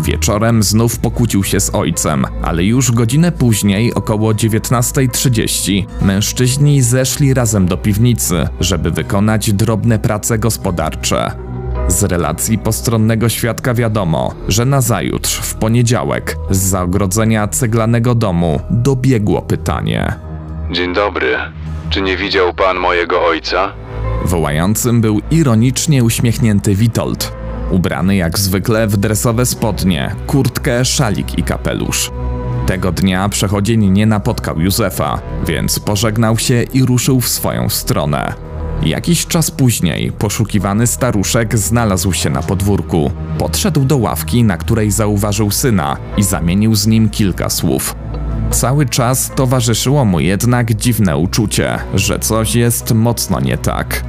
Wieczorem 0.06 0.64
znów 0.64 1.00
pokłócił 1.00 1.44
się 1.44 1.60
z 1.60 1.76
ojcem, 1.76 2.26
ale 2.42 2.64
już 2.64 2.92
godzinę 2.92 3.32
później, 3.32 3.94
około 3.94 4.32
19.30, 4.32 5.86
mężczyźni 6.02 6.82
zeszli 6.82 7.34
razem 7.34 7.68
do 7.68 7.78
piwnicy, 7.78 8.48
żeby 8.60 8.92
wykonać 8.92 9.54
drobne 9.54 10.00
prace 10.00 10.40
gospodarcze. 10.40 11.32
Z 11.88 12.04
relacji 12.04 12.58
postronnego 12.58 13.30
świadka 13.30 13.74
wiadomo, 13.74 14.34
że 14.48 14.66
nazajutrz, 14.66 15.36
w 15.36 15.56
poniedziałek, 15.56 16.38
z 16.50 16.58
za 16.58 16.82
ogrodzenia 16.82 17.48
ceglanego 17.48 18.16
domu 18.16 18.60
dobiegło 18.70 19.42
pytanie. 19.42 20.16
Dzień 20.72 20.94
dobry. 20.94 21.38
Czy 21.90 22.02
nie 22.02 22.18
widział 22.18 22.54
pan 22.54 22.78
mojego 22.78 23.26
ojca? 23.26 23.72
Wołającym 24.26 25.02
był 25.02 25.22
ironicznie 25.32 26.04
uśmiechnięty 26.04 26.76
Witold, 26.76 27.32
ubrany 27.72 28.16
jak 28.16 28.40
zwykle 28.40 28.88
w 28.88 28.98
dresowe 28.98 29.46
spodnie, 29.46 30.16
kurtkę, 30.28 30.86
szalik 30.86 31.38
i 31.38 31.44
kapelusz. 31.44 32.12
Tego 32.68 32.92
dnia 32.92 33.30
przechodzień 33.30 33.92
nie 33.92 34.06
napotkał 34.06 34.60
Józefa, 34.60 35.22
więc 35.48 35.80
pożegnał 35.80 36.38
się 36.38 36.64
i 36.64 36.86
ruszył 36.86 37.22
w 37.22 37.30
swoją 37.30 37.70
stronę. 37.70 38.34
Jakiś 38.84 39.28
czas 39.28 39.52
później 39.52 40.12
poszukiwany 40.12 40.88
staruszek 40.88 41.58
znalazł 41.58 42.14
się 42.14 42.30
na 42.30 42.42
podwórku. 42.42 43.12
Podszedł 43.38 43.86
do 43.86 43.98
ławki, 43.98 44.44
na 44.44 44.58
której 44.58 44.92
zauważył 44.92 45.52
syna 45.52 45.98
i 46.18 46.24
zamienił 46.24 46.76
z 46.76 46.88
nim 46.88 47.10
kilka 47.10 47.50
słów. 47.50 47.96
Cały 48.52 48.86
czas 48.86 49.32
towarzyszyło 49.36 50.06
mu 50.06 50.20
jednak 50.20 50.74
dziwne 50.76 51.18
uczucie, 51.18 51.80
że 51.94 52.20
coś 52.20 52.56
jest 52.56 52.94
mocno 52.94 53.40
nie 53.40 53.58
tak. 53.58 54.04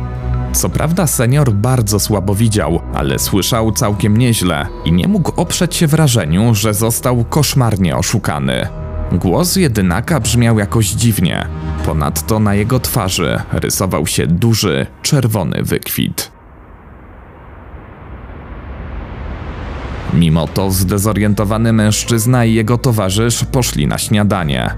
Co 0.53 0.69
prawda 0.69 1.07
senior 1.07 1.53
bardzo 1.53 2.01
słabo 2.01 2.35
widział, 2.35 2.81
ale 2.95 3.19
słyszał 3.19 3.73
całkiem 3.73 4.17
nieźle 4.17 4.67
i 4.85 4.93
nie 4.93 5.09
mógł 5.09 5.33
oprzeć 5.41 5.75
się 5.75 5.87
wrażeniu, 5.87 6.55
że 6.55 6.75
został 6.75 7.25
koszmarnie 7.25 7.97
oszukany. 7.97 8.69
Głos 9.13 9.57
jedynaka 9.57 10.21
brzmiał 10.21 10.59
jakoś 10.59 10.89
dziwnie. 10.89 11.47
Ponadto 11.85 12.39
na 12.39 12.55
jego 12.55 12.81
twarzy 12.81 13.41
rysował 13.53 14.07
się 14.07 14.27
duży, 14.27 14.87
czerwony 15.03 15.63
wykwit. 15.63 16.31
Mimo 20.15 20.47
to 20.47 20.71
zdezorientowany 20.71 21.73
mężczyzna 21.73 22.45
i 22.45 22.55
jego 22.55 22.79
towarzysz 22.79 23.45
poszli 23.45 23.87
na 23.87 23.99
śniadanie. 23.99 24.75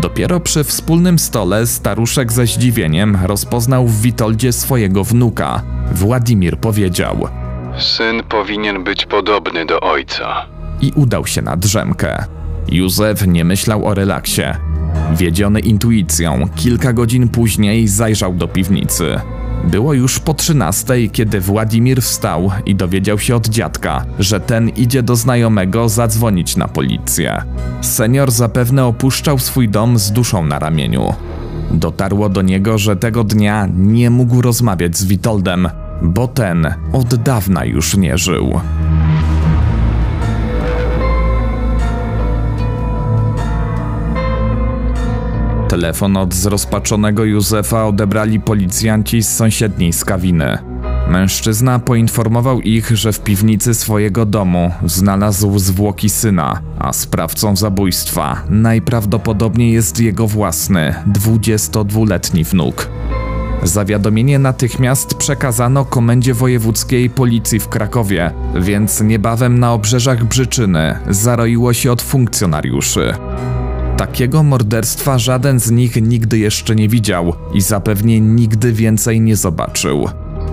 Dopiero 0.00 0.40
przy 0.40 0.64
wspólnym 0.64 1.18
stole 1.18 1.66
staruszek 1.66 2.32
ze 2.32 2.46
zdziwieniem 2.46 3.18
rozpoznał 3.24 3.86
w 3.86 4.00
Witoldzie 4.02 4.52
swojego 4.52 5.04
wnuka. 5.04 5.62
Władimir 5.92 6.58
powiedział 6.58 7.28
Syn 7.78 8.22
powinien 8.28 8.84
być 8.84 9.06
podobny 9.06 9.66
do 9.66 9.80
ojca. 9.80 10.46
i 10.80 10.92
udał 10.96 11.26
się 11.26 11.42
na 11.42 11.56
drzemkę. 11.56 12.24
Józef 12.68 13.26
nie 13.26 13.44
myślał 13.44 13.86
o 13.86 13.94
relaksie. 13.94 14.42
Wiedziony 15.16 15.60
intuicją, 15.60 16.48
kilka 16.56 16.92
godzin 16.92 17.28
później 17.28 17.88
zajrzał 17.88 18.34
do 18.34 18.48
piwnicy. 18.48 19.20
Było 19.64 19.94
już 19.94 20.18
po 20.18 20.34
trzynastej, 20.34 21.10
kiedy 21.10 21.40
Władimir 21.40 22.02
wstał 22.02 22.50
i 22.66 22.74
dowiedział 22.74 23.18
się 23.18 23.36
od 23.36 23.48
dziadka, 23.48 24.04
że 24.18 24.40
ten 24.40 24.68
idzie 24.68 25.02
do 25.02 25.16
znajomego 25.16 25.88
zadzwonić 25.88 26.56
na 26.56 26.68
policję. 26.68 27.42
Senior 27.80 28.30
zapewne 28.30 28.84
opuszczał 28.84 29.38
swój 29.38 29.68
dom 29.68 29.98
z 29.98 30.12
duszą 30.12 30.46
na 30.46 30.58
ramieniu. 30.58 31.14
Dotarło 31.70 32.28
do 32.28 32.42
niego, 32.42 32.78
że 32.78 32.96
tego 32.96 33.24
dnia 33.24 33.68
nie 33.76 34.10
mógł 34.10 34.42
rozmawiać 34.42 34.96
z 34.96 35.04
Witoldem, 35.04 35.68
bo 36.02 36.28
ten 36.28 36.74
od 36.92 37.14
dawna 37.14 37.64
już 37.64 37.96
nie 37.96 38.18
żył. 38.18 38.60
Telefon 45.70 46.16
od 46.16 46.34
zrozpaczonego 46.34 47.24
Józefa 47.24 47.86
odebrali 47.86 48.40
policjanci 48.40 49.22
z 49.22 49.36
sąsiedniej 49.36 49.92
skawiny. 49.92 50.58
Mężczyzna 51.08 51.78
poinformował 51.78 52.60
ich, 52.60 52.96
że 52.96 53.12
w 53.12 53.20
piwnicy 53.20 53.74
swojego 53.74 54.26
domu 54.26 54.70
znalazł 54.84 55.58
zwłoki 55.58 56.08
syna, 56.08 56.60
a 56.78 56.92
sprawcą 56.92 57.56
zabójstwa 57.56 58.42
najprawdopodobniej 58.48 59.72
jest 59.72 60.00
jego 60.00 60.26
własny, 60.26 60.94
22-letni 61.12 62.44
wnuk. 62.44 62.88
Zawiadomienie 63.62 64.38
natychmiast 64.38 65.14
przekazano 65.14 65.84
Komendzie 65.84 66.34
Wojewódzkiej 66.34 67.10
Policji 67.10 67.60
w 67.60 67.68
Krakowie, 67.68 68.30
więc 68.54 69.00
niebawem 69.00 69.58
na 69.58 69.72
obrzeżach 69.72 70.24
Brzyczyny 70.24 70.98
zaroiło 71.08 71.72
się 71.72 71.92
od 71.92 72.02
funkcjonariuszy. 72.02 73.14
Takiego 74.00 74.42
morderstwa 74.42 75.18
żaden 75.18 75.60
z 75.60 75.70
nich 75.70 76.02
nigdy 76.02 76.38
jeszcze 76.38 76.74
nie 76.74 76.88
widział 76.88 77.34
i 77.54 77.60
zapewnie 77.60 78.20
nigdy 78.20 78.72
więcej 78.72 79.20
nie 79.20 79.36
zobaczył. 79.36 80.08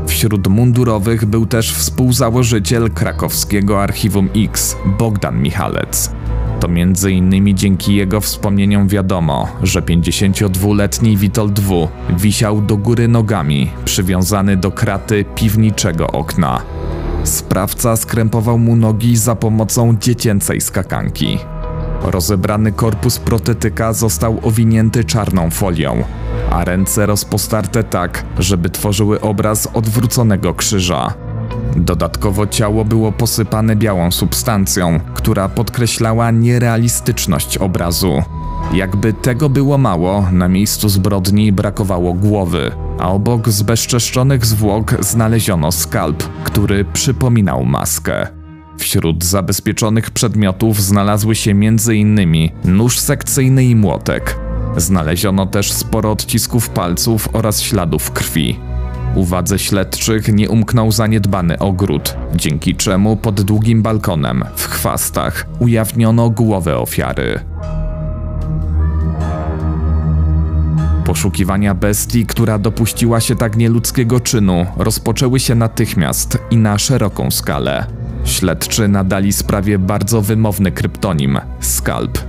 Wśród 0.08 0.48
mundurowych 0.48 1.25
był 1.25 1.46
też 1.46 1.74
współzałożyciel 1.74 2.92
krakowskiego 2.92 3.84
Archiwum 3.84 4.30
X, 4.36 4.77
Bogdan 4.86 5.42
Michalec. 5.42 6.12
To 6.60 6.68
między 6.68 7.12
innymi 7.12 7.56
dzięki 7.56 7.96
jego 7.96 8.22
wspomnieniom 8.22 8.88
wiadomo, 8.88 9.48
że 9.63 9.82
52-letni 9.82 11.18
Witold 11.18 11.60
W. 11.60 11.88
wisiał 12.18 12.62
do 12.62 12.77
góry 12.77 13.08
nogami, 13.08 13.70
przywiązany 13.86 14.58
do 14.58 14.72
kraty 14.72 15.25
piwniczego 15.36 16.08
okna. 16.08 16.62
Sprawca 17.24 17.96
skrępował 17.96 18.60
mu 18.60 18.75
nogi 18.75 19.18
za 19.18 19.36
pomocą 19.36 19.98
dziecięcej 20.01 20.62
skakanki. 20.62 21.38
Rozebrany 22.04 22.72
korpus 22.72 23.20
protetyka 23.20 23.94
został 23.94 24.39
owinięty 24.44 25.04
czarną 25.04 25.50
folią, 25.50 26.04
a 26.51 26.66
ręce 26.66 27.06
rozpostarte 27.06 27.84
tak, 27.84 28.24
żeby 28.39 28.70
tworzyły 28.70 29.22
obraz 29.22 29.68
odwróconego 29.74 30.54
krzyża. 30.54 31.13
Dodatkowo 31.75 32.48
ciało 32.48 32.86
było 32.86 33.12
posypane 33.12 33.75
białą 33.75 34.12
substancją, 34.12 35.00
która 35.13 35.50
podkreślała 35.50 36.32
nierealistyczność 36.32 37.58
obrazu. 37.58 38.24
Jakby 38.74 39.13
tego 39.13 39.50
było 39.50 39.77
mało, 39.77 40.25
na 40.32 40.48
miejscu 40.48 40.89
zbrodni 40.89 41.51
brakowało 41.51 42.13
głowy, 42.13 42.72
a 43.00 43.12
obok 43.12 43.50
zbezczeszczonych 43.50 44.46
zwłok 44.46 44.96
znaleziono 45.00 45.72
skalp, 45.72 46.24
który 46.44 46.86
przypominał 46.86 47.66
maskę. 47.66 48.37
Wśród 48.77 49.24
zabezpieczonych 49.24 50.12
przedmiotów 50.12 50.81
znalazły 50.81 51.36
się 51.36 51.51
m.in. 51.51 52.50
nóż 52.65 53.00
sekcyjny 53.00 53.65
i 53.65 53.75
młotek. 53.75 54.39
Znaleziono 54.77 55.46
też 55.46 55.72
sporo 55.72 56.12
odcisków 56.12 56.69
palców 56.69 57.29
oraz 57.34 57.62
śladów 57.62 58.12
krwi. 58.12 58.60
Uwadze 59.15 59.60
śledczych 59.60 60.34
nie 60.34 60.50
umknął 60.50 60.91
zaniedbany 60.91 61.60
ogród, 61.60 62.17
dzięki 62.36 62.75
czemu 62.75 63.17
pod 63.17 63.41
długim 63.41 63.81
balkonem, 63.81 64.43
w 64.55 64.65
chwastach, 64.65 65.48
ujawniono 65.60 66.29
głowę 66.29 66.77
ofiary. 66.77 67.39
Poszukiwania 71.05 71.74
bestii, 71.74 72.25
która 72.25 72.60
dopuściła 72.60 73.22
się 73.22 73.36
tak 73.36 73.57
nieludzkiego 73.57 74.19
czynu, 74.19 74.65
rozpoczęły 74.77 75.39
się 75.39 75.55
natychmiast 75.55 76.38
i 76.51 76.57
na 76.57 76.77
szeroką 76.77 77.31
skalę. 77.31 78.07
Śledczy 78.27 78.88
nadali 78.88 79.34
sprawie 79.34 79.79
bardzo 79.79 80.22
wymowny 80.22 80.72
kryptonim 80.72 81.39
Skalp. 81.60 82.19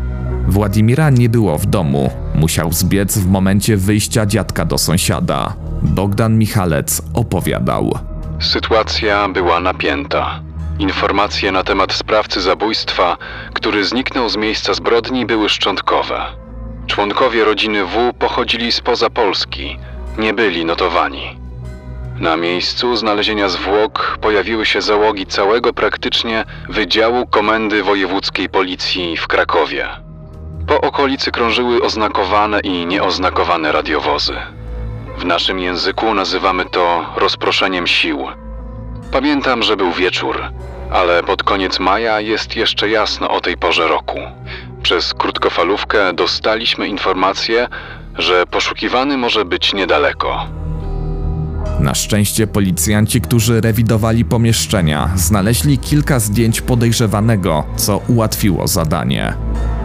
Władimira 0.49 1.11
nie 1.11 1.29
było 1.29 1.59
w 1.59 1.67
domu, 1.67 2.11
musiał 2.35 2.73
zbiec 2.73 3.19
w 3.19 3.27
momencie 3.27 3.77
wyjścia 3.77 4.27
dziadka 4.27 4.65
do 4.65 4.79
sąsiada. 4.79 5.55
Bogdan 5.83 6.39
Michalec 6.39 7.03
opowiadał. 7.15 7.99
Sytuacja 8.41 9.29
była 9.29 9.61
napięta. 9.61 10.41
Informacje 10.79 11.53
na 11.53 11.65
temat 11.65 11.93
sprawcy 11.93 12.41
zabójstwa, 12.41 13.17
który 13.55 13.85
zniknął 13.85 14.29
z 14.29 14.37
miejsca 14.37 14.75
zbrodni, 14.75 15.27
były 15.27 15.49
szczątkowe. 15.49 16.21
Członkowie 16.87 17.45
rodziny 17.45 17.85
W 17.85 18.13
pochodzili 18.19 18.73
spoza 18.73 19.11
Polski, 19.11 19.79
nie 20.19 20.35
byli 20.35 20.65
notowani. 20.65 21.48
Na 22.21 22.37
miejscu 22.37 22.97
znalezienia 22.97 23.49
zwłok 23.49 24.19
pojawiły 24.21 24.67
się 24.67 24.83
załogi 24.83 25.27
całego 25.27 25.73
praktycznie 25.73 26.45
Wydziału 26.69 27.27
Komendy 27.27 27.83
Wojewódzkiej 27.83 28.49
Policji 28.49 29.17
w 29.17 29.27
Krakowie. 29.27 29.89
Po 30.67 30.81
okolicy 30.81 31.31
krążyły 31.31 31.83
oznakowane 31.83 32.61
i 32.61 32.87
nieoznakowane 32.87 33.73
radiowozy. 33.73 34.35
W 35.19 35.25
naszym 35.25 35.59
języku 35.59 36.15
nazywamy 36.15 36.65
to 36.65 37.07
rozproszeniem 37.17 37.87
sił. 37.87 38.27
Pamiętam, 39.13 39.63
że 39.63 39.77
był 39.77 39.93
wieczór, 39.93 40.43
ale 40.91 41.23
pod 41.23 41.43
koniec 41.43 41.81
maja 41.81 42.21
jest 42.21 42.57
jeszcze 42.57 42.89
jasno 42.89 43.31
o 43.31 43.41
tej 43.41 43.57
porze 43.57 43.89
roku. 43.89 44.19
Przez 44.83 45.15
krótkofalówkę 45.15 46.13
dostaliśmy 46.13 46.89
informację, 46.89 47.69
że 48.15 48.47
poszukiwany 48.47 49.17
może 49.17 49.45
być 49.45 49.75
niedaleko. 49.75 50.58
Na 51.81 51.95
szczęście 51.95 52.47
policjanci, 52.47 53.21
którzy 53.21 53.61
rewidowali 53.61 54.25
pomieszczenia, 54.25 55.11
znaleźli 55.17 55.79
kilka 55.79 56.21
zdjęć 56.21 56.61
podejrzewanego, 56.61 57.65
co 57.77 58.01
ułatwiło 58.09 58.69
zadanie. 58.69 59.35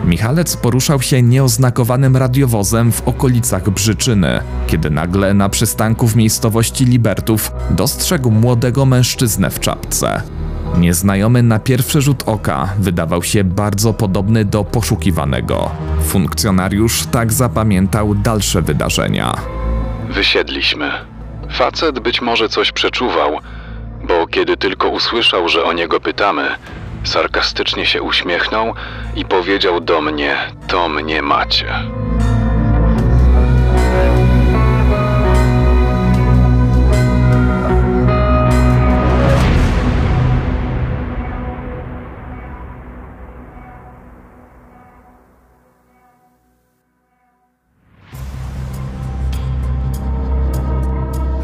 Michalec 0.06 0.58
poruszał 0.58 1.02
się 1.02 1.22
nieoznakowanym 1.22 2.18
radiowozem 2.18 2.92
w 2.92 3.08
okolicach 3.08 3.70
Brzyczyny, 3.70 4.40
kiedy 4.68 4.90
nagle 4.90 5.34
na 5.34 5.50
przystanku 5.50 6.08
w 6.08 6.16
miejscowości 6.16 6.86
Libertów 6.86 7.52
dostrzegł 7.70 8.32
młodego 8.32 8.86
mężczyznę 8.86 9.50
w 9.50 9.60
czapce. 9.60 10.22
Nieznajomy 10.78 11.44
na 11.44 11.60
pierwszy 11.60 12.02
rzut 12.02 12.24
oka 12.26 12.74
wydawał 12.80 13.24
się 13.24 13.44
bardzo 13.44 13.94
podobny 13.94 14.46
do 14.46 14.64
poszukiwanego. 14.64 15.72
Funkcjonariusz 16.04 17.06
tak 17.06 17.34
zapamiętał 17.34 18.16
dalsze 18.16 18.62
wydarzenia. 18.62 19.36
Wysiedliśmy. 20.10 21.13
Facet 21.52 22.00
być 22.00 22.22
może 22.22 22.50
coś 22.50 22.72
przeczuwał, 22.72 23.40
bo 24.04 24.28
kiedy 24.28 24.58
tylko 24.58 24.90
usłyszał, 24.90 25.50
że 25.50 25.64
o 25.64 25.74
niego 25.74 26.00
pytamy, 26.00 26.56
sarkastycznie 27.04 27.86
się 27.86 28.02
uśmiechnął 28.02 28.74
i 29.16 29.26
powiedział 29.26 29.82
do 29.82 30.02
mnie: 30.02 30.38
To 30.68 30.90
mnie 30.90 31.22
macie. 31.22 32.03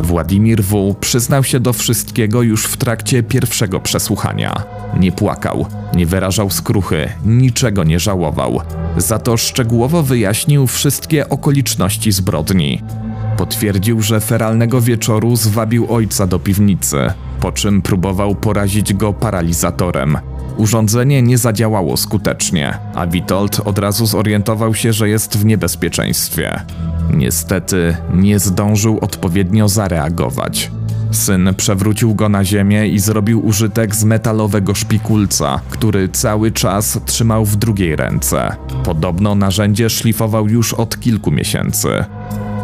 Władimir 0.09 0.63
W. 0.63 0.95
przyznał 0.99 1.43
się 1.43 1.59
do 1.59 1.73
wszystkiego 1.73 2.41
już 2.41 2.65
w 2.65 2.77
trakcie 2.77 3.23
pierwszego 3.23 3.79
przesłuchania. 3.79 4.63
Nie 4.99 5.11
płakał, 5.11 5.65
nie 5.93 6.05
wyrażał 6.05 6.49
skruchy, 6.49 7.09
niczego 7.25 7.83
nie 7.83 7.99
żałował. 7.99 8.61
Za 8.97 9.19
to 9.19 9.37
szczegółowo 9.37 10.03
wyjaśnił 10.03 10.67
wszystkie 10.67 11.29
okoliczności 11.29 12.11
zbrodni. 12.11 12.81
Potwierdził, 13.37 14.01
że 14.01 14.19
feralnego 14.19 14.81
wieczoru 14.81 15.35
zwabił 15.35 15.93
ojca 15.93 16.27
do 16.27 16.39
piwnicy, 16.39 16.97
po 17.39 17.51
czym 17.51 17.81
próbował 17.81 18.35
porazić 18.35 18.93
go 18.93 19.13
paralizatorem. 19.13 20.17
Urządzenie 20.59 21.21
nie 21.21 21.37
zadziałało 21.37 21.97
skutecznie, 21.97 22.77
a 22.95 23.07
Witold 23.07 23.59
od 23.65 23.79
razu 23.79 24.05
zorientował 24.05 24.73
się, 24.73 24.93
że 24.93 25.09
jest 25.09 25.37
w 25.37 25.45
niebezpieczeństwie. 25.45 26.59
Niestety 27.13 27.97
nie 28.13 28.39
zdążył 28.39 28.99
odpowiednio 29.01 29.69
zareagować. 29.69 30.71
Syn 31.11 31.53
przewrócił 31.57 32.15
go 32.15 32.29
na 32.29 32.45
ziemię 32.45 32.87
i 32.87 32.99
zrobił 32.99 33.45
użytek 33.45 33.95
z 33.95 34.03
metalowego 34.03 34.75
szpikulca, 34.75 35.61
który 35.69 36.09
cały 36.09 36.51
czas 36.51 36.99
trzymał 37.05 37.45
w 37.45 37.55
drugiej 37.55 37.95
ręce. 37.95 38.55
Podobno 38.83 39.35
narzędzie 39.35 39.89
szlifował 39.89 40.47
już 40.47 40.73
od 40.73 40.99
kilku 40.99 41.31
miesięcy. 41.31 41.89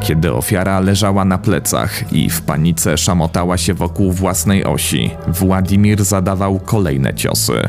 Kiedy 0.05 0.33
ofiara 0.33 0.79
leżała 0.79 1.25
na 1.25 1.37
plecach 1.37 2.13
i 2.13 2.29
w 2.29 2.41
panice 2.41 2.97
szamotała 2.97 3.57
się 3.57 3.73
wokół 3.73 4.11
własnej 4.11 4.65
osi, 4.65 5.11
Władimir 5.27 6.03
zadawał 6.03 6.59
kolejne 6.59 7.13
ciosy. 7.13 7.61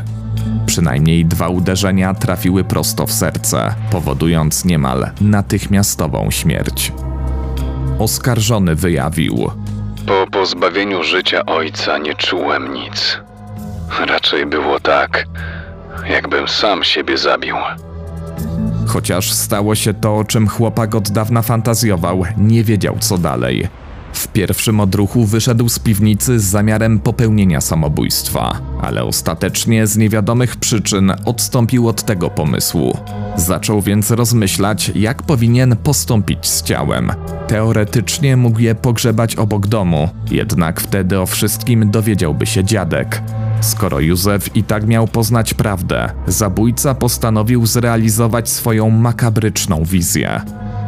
Przynajmniej 0.65 1.25
dwa 1.25 1.47
uderzenia 1.47 2.13
trafiły 2.13 2.63
prosto 2.63 3.05
w 3.05 3.11
serce, 3.11 3.75
powodując 3.91 4.65
niemal 4.65 5.09
natychmiastową 5.21 6.31
śmierć. 6.31 6.93
Oskarżony 7.99 8.75
wyjawił: 8.75 9.51
Po 10.07 10.27
pozbawieniu 10.31 11.03
życia 11.03 11.45
ojca 11.45 11.97
nie 11.97 12.15
czułem 12.15 12.73
nic. 12.73 13.19
Raczej 14.07 14.45
było 14.45 14.79
tak, 14.79 15.25
jakbym 16.09 16.47
sam 16.47 16.83
siebie 16.83 17.17
zabił. 17.17 17.55
Chociaż 18.87 19.31
stało 19.33 19.75
się 19.75 19.93
to, 19.93 20.17
o 20.17 20.23
czym 20.23 20.47
chłopak 20.47 20.95
od 20.95 21.11
dawna 21.11 21.41
fantazjował, 21.41 22.23
nie 22.37 22.63
wiedział 22.63 22.97
co 22.99 23.17
dalej. 23.17 23.67
W 24.17 24.27
pierwszym 24.27 24.79
odruchu 24.79 25.25
wyszedł 25.25 25.69
z 25.69 25.79
piwnicy 25.79 26.39
z 26.39 26.43
zamiarem 26.43 26.99
popełnienia 26.99 27.61
samobójstwa, 27.61 28.61
ale 28.81 29.03
ostatecznie 29.03 29.87
z 29.87 29.97
niewiadomych 29.97 30.55
przyczyn 30.55 31.13
odstąpił 31.25 31.87
od 31.87 32.03
tego 32.03 32.29
pomysłu. 32.29 32.97
Zaczął 33.35 33.81
więc 33.81 34.11
rozmyślać, 34.11 34.91
jak 34.95 35.23
powinien 35.23 35.75
postąpić 35.83 36.47
z 36.47 36.63
ciałem. 36.63 37.11
Teoretycznie 37.47 38.37
mógł 38.37 38.59
je 38.59 38.75
pogrzebać 38.75 39.35
obok 39.35 39.67
domu, 39.67 40.09
jednak 40.31 40.81
wtedy 40.81 41.19
o 41.19 41.25
wszystkim 41.25 41.91
dowiedziałby 41.91 42.45
się 42.45 42.63
dziadek. 42.63 43.21
Skoro 43.61 43.99
Józef 43.99 44.55
i 44.55 44.63
tak 44.63 44.87
miał 44.87 45.07
poznać 45.07 45.53
prawdę, 45.53 46.09
zabójca 46.27 46.95
postanowił 46.95 47.65
zrealizować 47.65 48.49
swoją 48.49 48.89
makabryczną 48.89 49.83
wizję. 49.83 50.41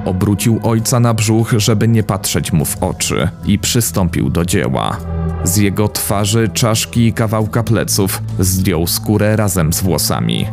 Obrócił 0.06 0.60
ojca 0.64 1.00
na 1.00 1.14
brzuch, 1.14 1.54
żeby 1.58 1.88
nie 1.88 2.04
patrzeć 2.04 2.54
mu 2.54 2.66
w 2.66 2.84
oczy 2.84 3.30
i 3.46 3.60
przystąpił 3.60 4.30
do 4.30 4.46
dzieła. 4.46 4.98
Z 5.44 5.58
jego 5.58 5.88
twarzy, 5.88 6.50
czaszki 6.54 7.08
i 7.08 7.14
kawałka 7.14 7.64
pleców 7.64 8.22
zdjął 8.40 8.88
skórę 8.88 9.36
razem 9.36 9.74
z 9.74 9.82
włosami. 9.82 10.48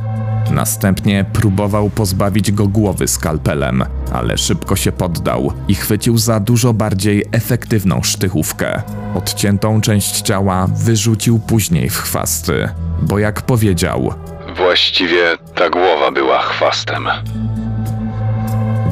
Następnie 0.50 1.24
próbował 1.32 1.90
pozbawić 1.90 2.52
go 2.52 2.66
głowy 2.68 3.08
skalpelem, 3.08 3.84
ale 4.12 4.38
szybko 4.38 4.76
się 4.76 4.92
poddał 4.92 5.52
i 5.68 5.74
chwycił 5.74 6.18
za 6.18 6.40
dużo 6.40 6.72
bardziej 6.72 7.24
efektywną 7.32 8.02
sztychówkę. 8.02 8.82
Odciętą 9.14 9.80
część 9.80 10.20
ciała 10.20 10.66
wyrzucił 10.66 11.38
później 11.38 11.90
w 11.90 11.96
chwasty, 11.96 12.68
bo 13.02 13.18
jak 13.18 13.42
powiedział, 13.42 14.14
Właściwie 14.56 15.38
ta 15.54 15.70
głowa 15.70 16.10
była 16.10 16.42
chwastem. 16.42 17.08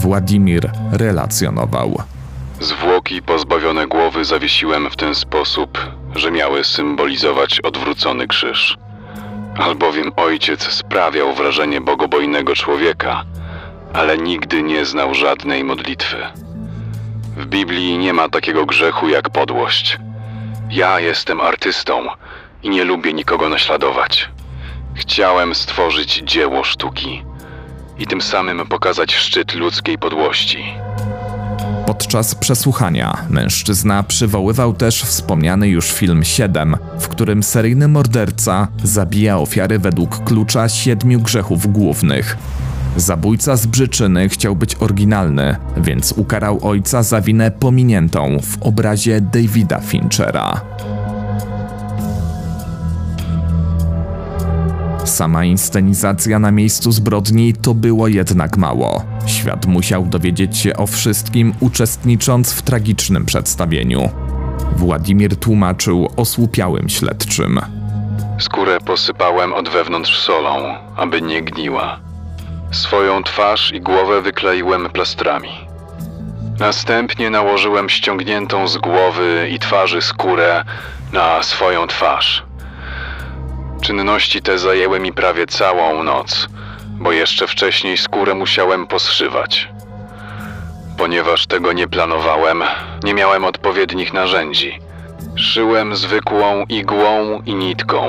Władimir 0.04 0.70
relacjonował. 0.92 2.02
Zwłoki 2.60 3.22
pozbawione 3.22 3.86
głowy 3.86 4.24
zawiesiłem 4.24 4.90
w 4.90 4.96
ten 4.96 5.14
sposób, 5.14 5.78
że 6.14 6.30
miały 6.30 6.64
symbolizować 6.64 7.60
odwrócony 7.60 8.26
krzyż. 8.26 8.76
Albowiem 9.56 10.12
ojciec 10.16 10.62
sprawiał 10.62 11.34
wrażenie 11.34 11.80
bogobojnego 11.80 12.54
człowieka, 12.54 13.24
ale 13.92 14.18
nigdy 14.18 14.62
nie 14.62 14.84
znał 14.84 15.14
żadnej 15.14 15.64
modlitwy. 15.64 16.16
W 17.36 17.46
Biblii 17.46 17.98
nie 17.98 18.12
ma 18.12 18.28
takiego 18.28 18.66
grzechu 18.66 19.08
jak 19.08 19.30
podłość. 19.30 19.98
Ja 20.70 21.00
jestem 21.00 21.40
artystą 21.40 22.06
i 22.62 22.70
nie 22.70 22.84
lubię 22.84 23.12
nikogo 23.12 23.48
naśladować. 23.48 24.30
Chciałem 24.94 25.54
stworzyć 25.54 26.22
dzieło 26.24 26.64
sztuki 26.64 27.22
i 27.98 28.06
tym 28.06 28.20
samym 28.20 28.66
pokazać 28.66 29.14
szczyt 29.14 29.54
ludzkiej 29.54 29.98
podłości. 29.98 30.64
Podczas 31.86 32.34
przesłuchania 32.34 33.26
mężczyzna 33.30 34.02
przywoływał 34.02 34.74
też 34.74 35.02
wspomniany 35.02 35.68
już 35.68 35.92
film 35.92 36.24
7, 36.24 36.76
w 37.00 37.08
którym 37.08 37.42
seryjny 37.42 37.88
morderca 37.88 38.68
zabija 38.84 39.38
ofiary 39.38 39.78
według 39.78 40.24
klucza 40.24 40.68
siedmiu 40.68 41.20
grzechów 41.20 41.72
głównych. 41.72 42.36
Zabójca 42.96 43.56
z 43.56 43.66
Brzyczyny 43.66 44.28
chciał 44.28 44.56
być 44.56 44.76
oryginalny, 44.80 45.56
więc 45.76 46.12
ukarał 46.12 46.58
ojca 46.62 47.02
za 47.02 47.20
winę 47.20 47.50
pominiętą 47.50 48.38
w 48.42 48.62
obrazie 48.62 49.20
Davida 49.20 49.80
Finchera. 49.80 50.60
Sama 55.14 55.44
inscenizacja 55.44 56.38
na 56.38 56.50
miejscu 56.50 56.92
zbrodni 56.92 57.52
to 57.52 57.74
było 57.74 58.08
jednak 58.08 58.56
mało. 58.56 59.04
Świat 59.26 59.66
musiał 59.66 60.06
dowiedzieć 60.06 60.58
się 60.58 60.76
o 60.76 60.86
wszystkim, 60.86 61.54
uczestnicząc 61.60 62.52
w 62.52 62.62
tragicznym 62.62 63.24
przedstawieniu. 63.24 64.10
Władimir 64.76 65.36
tłumaczył 65.36 66.08
osłupiałym 66.16 66.88
śledczym. 66.88 67.60
Skórę 68.38 68.78
posypałem 68.86 69.52
od 69.52 69.68
wewnątrz 69.68 70.18
solą, 70.18 70.74
aby 70.96 71.22
nie 71.22 71.42
gniła. 71.42 72.00
Swoją 72.72 73.22
twarz 73.22 73.72
i 73.72 73.80
głowę 73.80 74.22
wykleiłem 74.22 74.90
plastrami. 74.90 75.50
Następnie 76.58 77.30
nałożyłem 77.30 77.88
ściągniętą 77.88 78.68
z 78.68 78.78
głowy 78.78 79.48
i 79.50 79.58
twarzy 79.58 80.02
skórę 80.02 80.64
na 81.12 81.42
swoją 81.42 81.86
twarz. 81.86 82.43
Czynności 83.84 84.42
te 84.42 84.58
zajęły 84.58 85.00
mi 85.00 85.12
prawie 85.12 85.46
całą 85.46 86.02
noc, 86.02 86.48
bo 87.00 87.12
jeszcze 87.12 87.46
wcześniej 87.46 87.96
skórę 87.96 88.34
musiałem 88.34 88.86
poszywać. 88.86 89.68
Ponieważ 90.98 91.46
tego 91.46 91.72
nie 91.72 91.88
planowałem, 91.88 92.62
nie 93.04 93.14
miałem 93.14 93.44
odpowiednich 93.44 94.12
narzędzi. 94.12 94.72
Szyłem 95.36 95.96
zwykłą 95.96 96.64
igłą 96.68 97.42
i 97.46 97.54
nitką. 97.54 98.00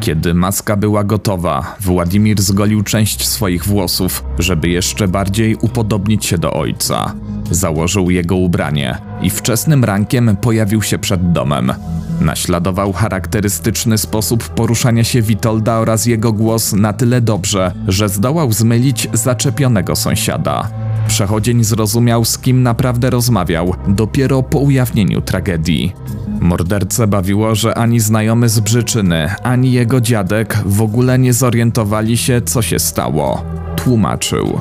Kiedy 0.00 0.34
maska 0.34 0.76
była 0.76 1.04
gotowa, 1.04 1.76
Władimir 1.80 2.40
zgolił 2.40 2.82
część 2.82 3.28
swoich 3.28 3.64
włosów, 3.64 4.24
żeby 4.38 4.68
jeszcze 4.68 5.08
bardziej 5.08 5.56
upodobnić 5.56 6.26
się 6.26 6.38
do 6.38 6.52
ojca. 6.52 7.14
Założył 7.50 8.10
jego 8.10 8.36
ubranie 8.36 8.98
i 9.22 9.30
wczesnym 9.30 9.84
rankiem 9.84 10.36
pojawił 10.36 10.82
się 10.82 10.98
przed 10.98 11.32
domem. 11.32 11.72
Naśladował 12.20 12.92
charakterystyczny 12.92 13.98
sposób 13.98 14.48
poruszania 14.48 15.04
się 15.04 15.22
Witolda 15.22 15.78
oraz 15.78 16.06
jego 16.06 16.32
głos 16.32 16.72
na 16.72 16.92
tyle 16.92 17.20
dobrze, 17.20 17.72
że 17.88 18.08
zdołał 18.08 18.52
zmylić 18.52 19.08
zaczepionego 19.12 19.96
sąsiada. 19.96 20.70
Przechodzień 21.08 21.64
zrozumiał, 21.64 22.24
z 22.24 22.38
kim 22.38 22.62
naprawdę 22.62 23.10
rozmawiał, 23.10 23.74
dopiero 23.88 24.42
po 24.42 24.58
ujawnieniu 24.58 25.20
tragedii. 25.20 25.92
Mordercę 26.40 27.06
bawiło, 27.06 27.54
że 27.54 27.78
ani 27.78 28.00
znajomy 28.00 28.48
z 28.48 28.60
Brzyczyny, 28.60 29.34
ani 29.42 29.72
jego 29.72 30.00
dziadek 30.00 30.56
w 30.66 30.82
ogóle 30.82 31.18
nie 31.18 31.32
zorientowali 31.32 32.16
się, 32.16 32.42
co 32.42 32.62
się 32.62 32.78
stało. 32.78 33.44
Tłumaczył. 33.76 34.60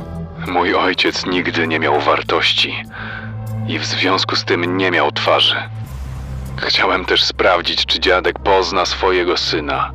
Mój 0.54 0.76
ojciec 0.76 1.26
nigdy 1.26 1.68
nie 1.68 1.80
miał 1.80 2.02
wartości 2.02 2.74
i 3.68 3.80
w 3.80 3.86
związku 3.86 4.36
z 4.36 4.46
tym 4.46 4.78
nie 4.78 4.92
miał 4.92 5.12
twarzy. 5.12 5.56
Chciałem 6.62 7.06
też 7.06 7.24
sprawdzić, 7.24 7.86
czy 7.86 8.00
dziadek 8.00 8.40
pozna 8.40 8.86
swojego 8.86 9.38
syna. 9.38 9.92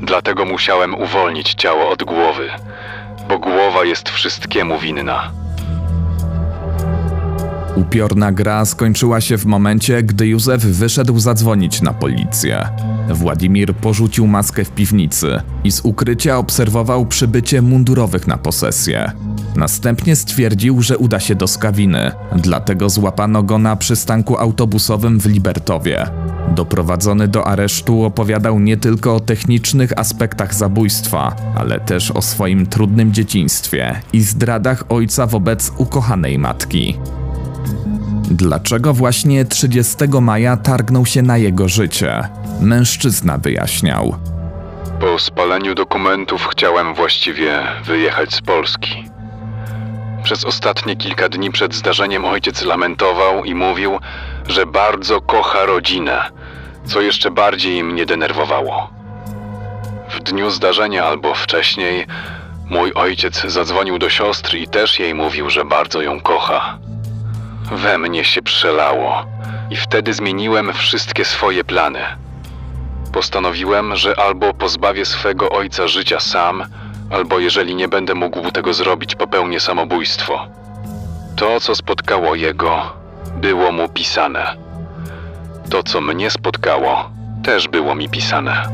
Dlatego 0.00 0.44
musiałem 0.44 0.94
uwolnić 0.94 1.54
ciało 1.54 1.90
od 1.90 2.04
głowy, 2.04 2.50
bo 3.28 3.38
głowa 3.38 3.84
jest 3.84 4.08
wszystkiemu 4.08 4.78
winna. 4.78 5.32
Upiorna 7.76 8.32
gra 8.32 8.64
skończyła 8.64 9.20
się 9.20 9.38
w 9.38 9.46
momencie, 9.46 10.02
gdy 10.02 10.26
Józef 10.26 10.62
wyszedł 10.62 11.18
zadzwonić 11.18 11.82
na 11.82 11.92
policję. 11.92 12.68
Władimir 13.08 13.74
porzucił 13.74 14.26
maskę 14.26 14.64
w 14.64 14.70
piwnicy 14.70 15.40
i 15.64 15.72
z 15.72 15.80
ukrycia 15.80 16.38
obserwował 16.38 17.06
przybycie 17.06 17.62
mundurowych 17.62 18.26
na 18.26 18.38
posesję. 18.38 19.12
Następnie 19.56 20.16
stwierdził, 20.16 20.82
że 20.82 20.98
uda 20.98 21.20
się 21.20 21.34
do 21.34 21.46
Skawiny, 21.46 22.12
dlatego 22.36 22.90
złapano 22.90 23.42
go 23.42 23.58
na 23.58 23.76
przystanku 23.76 24.38
autobusowym 24.38 25.20
w 25.20 25.26
Libertowie. 25.26 26.06
Doprowadzony 26.48 27.28
do 27.28 27.46
aresztu 27.46 28.04
opowiadał 28.04 28.60
nie 28.60 28.76
tylko 28.76 29.14
o 29.16 29.20
technicznych 29.20 29.98
aspektach 29.98 30.54
zabójstwa, 30.54 31.36
ale 31.54 31.80
też 31.80 32.10
o 32.10 32.22
swoim 32.22 32.66
trudnym 32.66 33.12
dzieciństwie 33.12 34.00
i 34.12 34.20
zdradach 34.20 34.84
ojca 34.88 35.26
wobec 35.26 35.72
ukochanej 35.76 36.38
matki. 36.38 36.98
Dlaczego 38.30 38.94
właśnie 38.94 39.44
30 39.44 39.96
maja 40.20 40.56
targnął 40.56 41.06
się 41.06 41.22
na 41.22 41.38
jego 41.38 41.68
życie? 41.68 42.28
Mężczyzna 42.60 43.38
wyjaśniał. 43.38 44.14
Po 45.00 45.18
spaleniu 45.18 45.74
dokumentów 45.74 46.46
chciałem 46.50 46.94
właściwie 46.94 47.62
wyjechać 47.84 48.34
z 48.34 48.40
Polski. 48.40 49.11
Przez 50.22 50.44
ostatnie 50.44 50.96
kilka 50.96 51.28
dni 51.28 51.50
przed 51.50 51.74
zdarzeniem 51.74 52.24
ojciec 52.24 52.62
lamentował 52.62 53.44
i 53.44 53.54
mówił, 53.54 53.98
że 54.48 54.66
bardzo 54.66 55.20
kocha 55.20 55.66
rodzinę, 55.66 56.30
co 56.84 57.00
jeszcze 57.00 57.30
bardziej 57.30 57.84
mnie 57.84 58.06
denerwowało. 58.06 58.90
W 60.10 60.20
dniu 60.20 60.50
zdarzenia 60.50 61.04
albo 61.04 61.34
wcześniej 61.34 62.06
mój 62.70 62.92
ojciec 62.94 63.42
zadzwonił 63.42 63.98
do 63.98 64.10
siostry 64.10 64.58
i 64.58 64.68
też 64.68 64.98
jej 64.98 65.14
mówił, 65.14 65.50
że 65.50 65.64
bardzo 65.64 66.02
ją 66.02 66.20
kocha. 66.20 66.78
We 67.72 67.98
mnie 67.98 68.24
się 68.24 68.42
przelało 68.42 69.24
i 69.70 69.76
wtedy 69.76 70.12
zmieniłem 70.12 70.72
wszystkie 70.72 71.24
swoje 71.24 71.64
plany. 71.64 72.00
Postanowiłem, 73.12 73.96
że 73.96 74.20
albo 74.20 74.54
pozbawię 74.54 75.04
swego 75.04 75.50
ojca 75.50 75.88
życia 75.88 76.20
sam, 76.20 76.64
albo 77.12 77.38
jeżeli 77.38 77.74
nie 77.74 77.88
będę 77.88 78.14
mógł 78.14 78.50
tego 78.50 78.74
zrobić, 78.74 79.14
popełnię 79.14 79.60
samobójstwo. 79.60 80.48
To, 81.36 81.60
co 81.60 81.74
spotkało 81.74 82.34
jego, 82.34 82.80
było 83.40 83.72
mu 83.72 83.88
pisane. 83.88 84.56
To, 85.70 85.82
co 85.82 86.00
mnie 86.00 86.30
spotkało, 86.30 87.10
też 87.44 87.68
było 87.68 87.94
mi 87.94 88.08
pisane. 88.08 88.68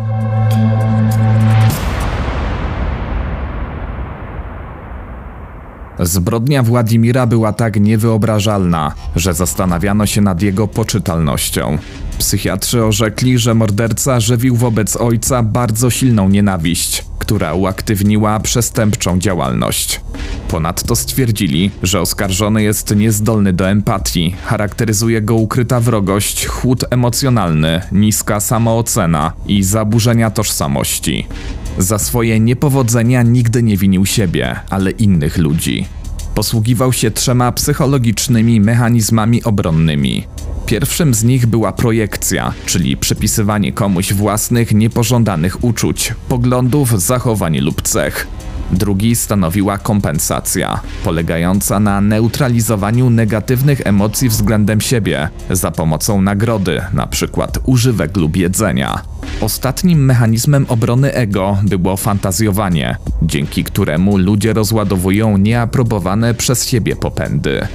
Zbrodnia 6.00 6.62
Władimira 6.62 7.26
była 7.26 7.52
tak 7.52 7.80
niewyobrażalna, 7.80 8.92
że 9.16 9.34
zastanawiano 9.34 10.06
się 10.06 10.20
nad 10.20 10.42
jego 10.42 10.68
poczytalnością. 10.68 11.78
Psychiatrzy 12.18 12.84
orzekli, 12.84 13.38
że 13.38 13.54
morderca 13.54 14.20
żywił 14.20 14.56
wobec 14.56 14.96
ojca 14.96 15.42
bardzo 15.42 15.90
silną 15.90 16.28
nienawiść, 16.28 17.04
która 17.28 17.54
uaktywniła 17.54 18.40
przestępczą 18.40 19.18
działalność. 19.18 20.00
Ponadto 20.48 20.96
stwierdzili, 20.96 21.70
że 21.82 22.00
oskarżony 22.00 22.62
jest 22.62 22.96
niezdolny 22.96 23.52
do 23.52 23.68
empatii, 23.68 24.36
charakteryzuje 24.44 25.22
go 25.22 25.34
ukryta 25.34 25.80
wrogość, 25.80 26.46
chłód 26.46 26.84
emocjonalny, 26.90 27.80
niska 27.92 28.40
samoocena 28.40 29.32
i 29.46 29.62
zaburzenia 29.62 30.30
tożsamości. 30.30 31.26
Za 31.78 31.98
swoje 31.98 32.40
niepowodzenia 32.40 33.22
nigdy 33.22 33.62
nie 33.62 33.76
winił 33.76 34.06
siebie, 34.06 34.56
ale 34.70 34.90
innych 34.90 35.38
ludzi. 35.38 35.86
Posługiwał 36.38 36.92
się 36.92 37.10
trzema 37.10 37.52
psychologicznymi 37.52 38.60
mechanizmami 38.60 39.44
obronnymi. 39.44 40.26
Pierwszym 40.66 41.14
z 41.14 41.24
nich 41.24 41.46
była 41.46 41.72
projekcja, 41.72 42.54
czyli 42.66 42.96
przypisywanie 42.96 43.72
komuś 43.72 44.12
własnych 44.12 44.74
niepożądanych 44.74 45.64
uczuć, 45.64 46.14
poglądów, 46.28 47.02
zachowań 47.02 47.58
lub 47.58 47.82
cech. 47.82 48.26
Drugi 48.70 49.16
stanowiła 49.16 49.78
kompensacja, 49.78 50.80
polegająca 51.04 51.80
na 51.80 52.00
neutralizowaniu 52.00 53.10
negatywnych 53.10 53.80
emocji 53.84 54.28
względem 54.28 54.80
siebie 54.80 55.28
za 55.50 55.70
pomocą 55.70 56.22
nagrody, 56.22 56.80
np. 56.92 57.46
używek 57.64 58.16
lub 58.16 58.36
jedzenia. 58.36 59.02
Ostatnim 59.40 60.04
mechanizmem 60.04 60.66
obrony 60.68 61.14
ego 61.14 61.58
było 61.78 61.96
fantazjowanie, 61.96 62.96
dzięki 63.22 63.64
któremu 63.64 64.16
ludzie 64.16 64.52
rozładowują 64.52 65.36
nieaprobowane 65.36 66.34
przez 66.34 66.66
siebie 66.66 66.96
popędy. 66.96 67.68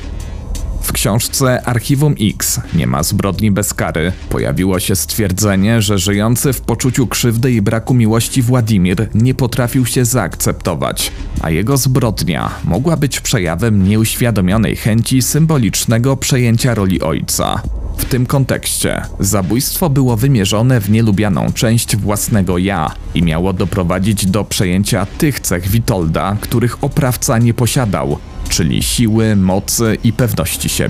W 0.93 0.95
książce 1.03 1.67
Archiwum 1.67 2.15
X 2.21 2.61
nie 2.75 2.87
ma 2.87 3.03
zbrodni 3.03 3.51
bez 3.51 3.73
kary 3.73 4.11
pojawiło 4.29 4.79
się 4.79 4.95
stwierdzenie, 4.95 5.81
że 5.81 5.97
żyjący 5.97 6.53
w 6.53 6.61
poczuciu 6.61 7.07
krzywdy 7.07 7.51
i 7.51 7.61
braku 7.61 7.93
miłości 7.93 8.41
Władimir 8.41 9.09
nie 9.13 9.33
potrafił 9.33 9.85
się 9.85 10.05
zaakceptować, 10.05 11.11
a 11.41 11.49
jego 11.49 11.77
zbrodnia 11.77 12.51
mogła 12.63 12.97
być 12.97 13.19
przejawem 13.19 13.87
nieuświadomionej 13.87 14.75
chęci 14.75 15.21
symbolicznego 15.21 16.17
przejęcia 16.17 16.75
roli 16.75 17.01
ojca. 17.01 17.61
W 17.97 18.05
tym 18.05 18.25
kontekście 18.25 19.01
zabójstwo 19.19 19.89
było 19.89 20.17
wymierzone 20.17 20.81
w 20.81 20.89
nielubianą 20.89 21.51
część 21.53 21.95
własnego 21.95 22.57
ja 22.57 22.91
i 23.15 23.23
miało 23.23 23.53
doprowadzić 23.53 24.25
do 24.25 24.43
przejęcia 24.43 25.05
tych 25.05 25.39
cech 25.39 25.67
Witolda, 25.67 26.37
których 26.41 26.83
oprawca 26.83 27.37
nie 27.37 27.53
posiadał, 27.53 28.17
czyli 28.49 28.83
siły, 28.83 29.35
mocy 29.35 29.97
i 30.03 30.13
pewności 30.13 30.69
siebie. 30.69 30.82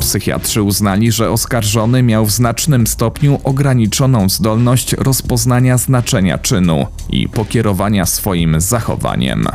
Psychiatrzy 0.00 0.62
uznali, 0.62 1.12
że 1.12 1.30
oskarżony 1.30 2.02
miał 2.02 2.26
w 2.26 2.30
znacznym 2.30 2.86
stopniu 2.86 3.40
ograniczoną 3.44 4.28
zdolność 4.28 4.92
rozpoznania 4.92 5.78
znaczenia 5.78 6.38
czynu 6.38 6.86
i 7.10 7.28
pokierowania 7.28 8.06
swoim 8.06 8.60
zachowaniem. 8.60 9.46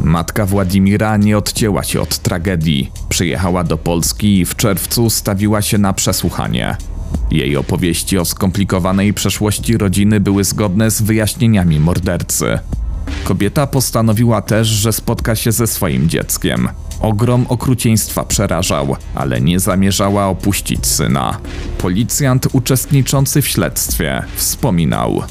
Matka 0.00 0.46
Władimira 0.46 1.16
nie 1.16 1.38
odcięła 1.38 1.82
się 1.82 2.00
od 2.00 2.18
tragedii. 2.18 2.90
Przyjechała 3.08 3.64
do 3.64 3.78
Polski 3.78 4.38
i 4.38 4.44
w 4.44 4.56
czerwcu 4.56 5.10
stawiła 5.10 5.62
się 5.62 5.78
na 5.78 5.92
przesłuchanie. 5.92 6.76
Jej 7.30 7.56
opowieści 7.56 8.18
o 8.18 8.24
skomplikowanej 8.24 9.14
przeszłości 9.14 9.78
rodziny 9.78 10.20
były 10.20 10.44
zgodne 10.44 10.90
z 10.90 11.02
wyjaśnieniami 11.02 11.80
mordercy. 11.80 12.58
Kobieta 13.24 13.66
postanowiła 13.66 14.42
też, 14.42 14.68
że 14.68 14.92
spotka 14.92 15.36
się 15.36 15.52
ze 15.52 15.66
swoim 15.66 16.08
dzieckiem. 16.08 16.68
Ogrom 17.00 17.46
okrucieństwa 17.48 18.24
przerażał, 18.24 18.96
ale 19.14 19.40
nie 19.40 19.60
zamierzała 19.60 20.26
opuścić 20.26 20.86
syna. 20.86 21.38
Policjant 21.78 22.48
uczestniczący 22.52 23.42
w 23.42 23.48
śledztwie 23.48 24.22
wspominał: 24.34 25.22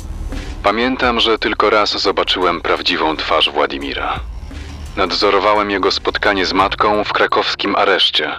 Pamiętam, 0.63 1.19
że 1.19 1.39
tylko 1.39 1.69
raz 1.69 2.01
zobaczyłem 2.01 2.61
prawdziwą 2.61 3.17
twarz 3.17 3.49
Władimira. 3.53 4.19
Nadzorowałem 4.97 5.71
jego 5.71 5.91
spotkanie 5.91 6.45
z 6.45 6.53
matką 6.53 7.03
w 7.03 7.13
krakowskim 7.13 7.75
areszcie. 7.75 8.31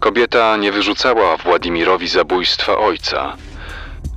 Kobieta 0.00 0.56
nie 0.56 0.72
wyrzucała 0.72 1.36
Władimirowi 1.36 2.08
zabójstwa 2.08 2.78
ojca. 2.78 3.36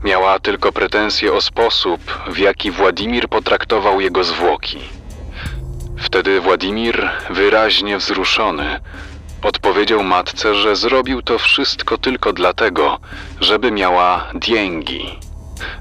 Miała 0.03 0.39
tylko 0.39 0.71
pretensje 0.71 1.33
o 1.33 1.41
sposób, 1.41 2.01
w 2.27 2.37
jaki 2.37 2.71
Władimir 2.71 3.27
potraktował 3.29 4.01
jego 4.01 4.23
zwłoki. 4.23 4.79
Wtedy 5.97 6.41
Władimir, 6.41 7.09
wyraźnie 7.29 7.97
wzruszony, 7.97 8.79
odpowiedział 9.41 10.03
matce, 10.03 10.55
że 10.55 10.75
zrobił 10.75 11.21
to 11.21 11.39
wszystko 11.39 11.97
tylko 11.97 12.33
dlatego, 12.33 12.99
żeby 13.41 13.71
miała 13.71 14.27
dięgi. 14.33 15.19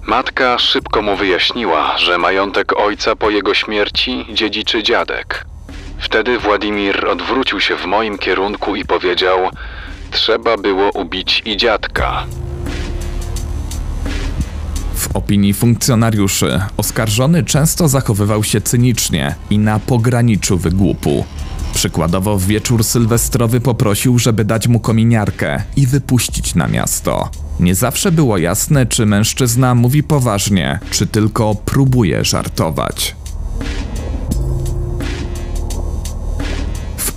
Matka 0.02 0.58
szybko 0.58 1.02
mu 1.02 1.16
wyjaśniła, 1.16 1.98
że 1.98 2.18
majątek 2.18 2.80
ojca 2.80 3.16
po 3.16 3.30
jego 3.30 3.54
śmierci 3.54 4.26
dziedziczy 4.32 4.82
dziadek. 4.82 5.44
Wtedy 5.98 6.38
Władimir 6.38 7.08
odwrócił 7.08 7.60
się 7.60 7.76
w 7.76 7.86
moim 7.86 8.18
kierunku 8.18 8.76
i 8.76 8.84
powiedział: 8.84 9.50
Trzeba 10.10 10.56
było 10.56 10.90
ubić 10.90 11.42
i 11.44 11.56
dziadka. 11.56 12.26
W 15.12 15.16
opinii 15.16 15.54
funkcjonariuszy 15.54 16.60
oskarżony 16.76 17.44
często 17.44 17.88
zachowywał 17.88 18.44
się 18.44 18.60
cynicznie 18.60 19.34
i 19.50 19.58
na 19.58 19.78
pograniczu 19.78 20.58
wygłupu. 20.58 21.24
Przykładowo 21.74 22.38
w 22.38 22.46
wieczór 22.46 22.84
sylwestrowy 22.84 23.60
poprosił, 23.60 24.18
żeby 24.18 24.44
dać 24.44 24.68
mu 24.68 24.80
kominiarkę 24.80 25.62
i 25.76 25.86
wypuścić 25.86 26.54
na 26.54 26.68
miasto. 26.68 27.30
Nie 27.60 27.74
zawsze 27.74 28.12
było 28.12 28.38
jasne, 28.38 28.86
czy 28.86 29.06
mężczyzna 29.06 29.74
mówi 29.74 30.02
poważnie, 30.02 30.78
czy 30.90 31.06
tylko 31.06 31.54
próbuje 31.54 32.24
żartować. 32.24 33.16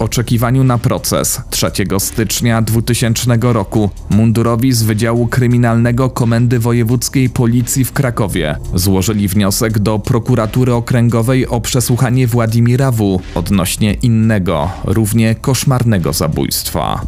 Oczekiwaniu 0.03 0.63
na 0.63 0.77
proces 0.77 1.41
3 1.49 1.71
stycznia 1.99 2.61
2000 2.61 3.37
roku 3.41 3.89
mundurowi 4.09 4.73
z 4.73 4.83
Wydziału 4.83 5.27
Kryminalnego 5.27 6.09
Komendy 6.09 6.59
Wojewódzkiej 6.59 7.29
Policji 7.29 7.85
w 7.85 7.93
Krakowie 7.93 8.57
złożyli 8.75 9.27
wniosek 9.27 9.79
do 9.79 9.99
prokuratury 9.99 10.73
okręgowej 10.73 11.47
o 11.47 11.61
przesłuchanie 11.61 12.27
Władimira 12.27 12.91
W. 12.91 13.19
odnośnie 13.35 13.93
innego, 13.93 14.71
równie 14.83 15.35
koszmarnego 15.35 16.13
zabójstwa. 16.13 17.01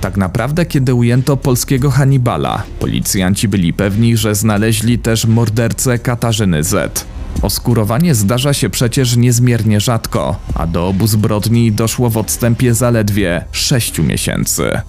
Tak 0.00 0.16
naprawdę, 0.16 0.66
kiedy 0.66 0.94
ujęto 0.94 1.36
polskiego 1.36 1.90
Hannibala, 1.90 2.62
policjanci 2.80 3.48
byli 3.48 3.72
pewni, 3.72 4.16
że 4.16 4.34
znaleźli 4.34 4.98
też 4.98 5.26
mordercę 5.26 5.98
Katarzyny 5.98 6.62
Z. 6.62 7.06
Oskurowanie 7.42 8.14
zdarza 8.14 8.54
się 8.54 8.70
przecież 8.70 9.16
niezmiernie 9.16 9.80
rzadko, 9.80 10.36
a 10.54 10.66
do 10.66 10.88
obu 10.88 11.06
zbrodni 11.06 11.72
doszło 11.72 12.10
w 12.10 12.16
odstępie 12.16 12.74
zaledwie 12.74 13.44
6 13.52 13.98
miesięcy. 13.98 14.80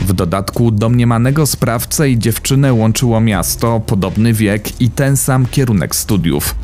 W 0.00 0.12
dodatku 0.12 0.70
domniemanego 0.70 1.46
sprawcę 1.46 2.10
i 2.10 2.18
dziewczynę 2.18 2.72
łączyło 2.72 3.20
miasto, 3.20 3.80
podobny 3.86 4.32
wiek 4.32 4.80
i 4.80 4.90
ten 4.90 5.16
sam 5.16 5.46
kierunek 5.46 5.96
studiów. 5.96 6.54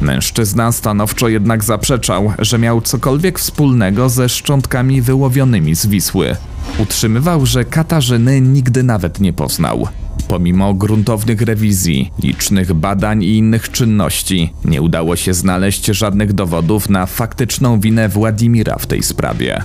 Mężczyzna 0.00 0.72
stanowczo 0.72 1.28
jednak 1.28 1.64
zaprzeczał, 1.64 2.32
że 2.38 2.58
miał 2.58 2.80
cokolwiek 2.80 3.38
wspólnego 3.38 4.08
ze 4.08 4.28
szczątkami 4.28 5.02
wyłowionymi 5.02 5.74
z 5.74 5.86
Wisły. 5.86 6.36
Utrzymywał, 6.78 7.46
że 7.46 7.64
Katarzyny 7.64 8.40
nigdy 8.40 8.82
nawet 8.82 9.20
nie 9.20 9.32
poznał. 9.32 9.88
Pomimo 10.28 10.74
gruntownych 10.74 11.40
rewizji, 11.40 12.12
licznych 12.22 12.72
badań 12.74 13.22
i 13.22 13.36
innych 13.36 13.70
czynności, 13.70 14.52
nie 14.64 14.82
udało 14.82 15.16
się 15.16 15.34
znaleźć 15.34 15.86
żadnych 15.86 16.32
dowodów 16.32 16.88
na 16.88 17.06
faktyczną 17.06 17.80
winę 17.80 18.08
Władimira 18.08 18.78
w 18.78 18.86
tej 18.86 19.02
sprawie. 19.02 19.64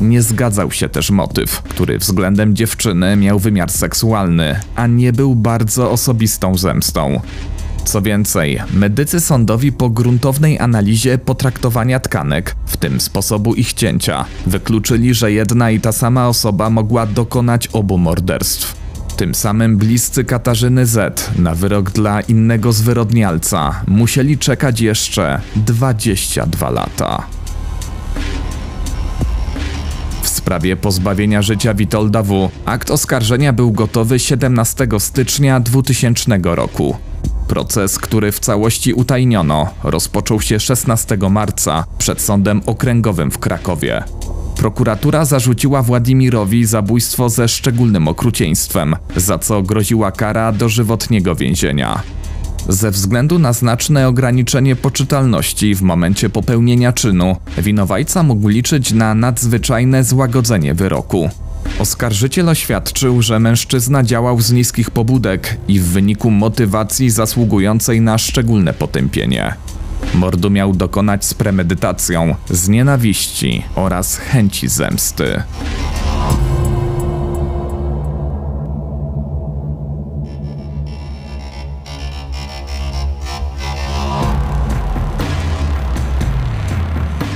Nie 0.00 0.22
zgadzał 0.22 0.70
się 0.70 0.88
też 0.88 1.10
motyw, 1.10 1.62
który 1.62 1.98
względem 1.98 2.56
dziewczyny 2.56 3.16
miał 3.16 3.38
wymiar 3.38 3.70
seksualny, 3.70 4.60
a 4.76 4.86
nie 4.86 5.12
był 5.12 5.34
bardzo 5.34 5.90
osobistą 5.90 6.58
zemstą. 6.58 7.20
Co 7.84 8.02
więcej, 8.02 8.58
medycy 8.72 9.20
sądowi 9.20 9.72
po 9.72 9.90
gruntownej 9.90 10.58
analizie 10.58 11.18
potraktowania 11.18 12.00
tkanek, 12.00 12.56
w 12.66 12.76
tym 12.76 13.00
sposobu 13.00 13.54
ich 13.54 13.72
cięcia, 13.72 14.24
wykluczyli, 14.46 15.14
że 15.14 15.32
jedna 15.32 15.70
i 15.70 15.80
ta 15.80 15.92
sama 15.92 16.28
osoba 16.28 16.70
mogła 16.70 17.06
dokonać 17.06 17.66
obu 17.66 17.98
morderstw. 17.98 18.79
Tym 19.20 19.34
samym 19.34 19.76
bliscy 19.76 20.24
Katarzyny 20.24 20.86
Z 20.86 21.30
na 21.38 21.54
wyrok 21.54 21.90
dla 21.90 22.20
innego 22.20 22.72
zwyrodnialca 22.72 23.82
musieli 23.88 24.38
czekać 24.38 24.80
jeszcze 24.80 25.40
22 25.56 26.70
lata. 26.70 27.26
W 30.22 30.28
sprawie 30.28 30.76
pozbawienia 30.76 31.42
życia 31.42 31.74
Witolda 31.74 32.22
W. 32.22 32.50
akt 32.64 32.90
oskarżenia 32.90 33.52
był 33.52 33.72
gotowy 33.72 34.18
17 34.18 34.88
stycznia 34.98 35.60
2000 35.60 36.38
roku. 36.44 36.96
Proces, 37.48 37.98
który 37.98 38.32
w 38.32 38.40
całości 38.40 38.92
utajniono, 38.92 39.70
rozpoczął 39.82 40.40
się 40.40 40.60
16 40.60 41.18
marca 41.30 41.84
przed 41.98 42.20
Sądem 42.20 42.60
Okręgowym 42.66 43.30
w 43.30 43.38
Krakowie. 43.38 44.04
Prokuratura 44.60 45.24
zarzuciła 45.24 45.82
Władimirowi 45.82 46.64
zabójstwo 46.64 47.28
ze 47.28 47.48
szczególnym 47.48 48.08
okrucieństwem, 48.08 48.96
za 49.16 49.38
co 49.38 49.62
groziła 49.62 50.12
kara 50.12 50.52
dożywotniego 50.52 51.34
więzienia. 51.34 52.02
Ze 52.68 52.90
względu 52.90 53.38
na 53.38 53.52
znaczne 53.52 54.08
ograniczenie 54.08 54.76
poczytalności 54.76 55.74
w 55.74 55.82
momencie 55.82 56.30
popełnienia 56.30 56.92
czynu, 56.92 57.36
winowajca 57.58 58.22
mógł 58.22 58.48
liczyć 58.48 58.92
na 58.92 59.14
nadzwyczajne 59.14 60.04
złagodzenie 60.04 60.74
wyroku. 60.74 61.30
Oskarżyciel 61.78 62.48
oświadczył, 62.48 63.22
że 63.22 63.38
mężczyzna 63.38 64.02
działał 64.02 64.40
z 64.40 64.52
niskich 64.52 64.90
pobudek 64.90 65.56
i 65.68 65.80
w 65.80 65.84
wyniku 65.84 66.30
motywacji 66.30 67.10
zasługującej 67.10 68.00
na 68.00 68.18
szczególne 68.18 68.72
potępienie. 68.72 69.54
Mordu 70.14 70.50
miał 70.50 70.72
dokonać 70.72 71.24
z 71.24 71.34
premedytacją, 71.34 72.34
z 72.50 72.68
nienawiści 72.68 73.62
oraz 73.74 74.16
chęci 74.16 74.68
zemsty. 74.68 75.42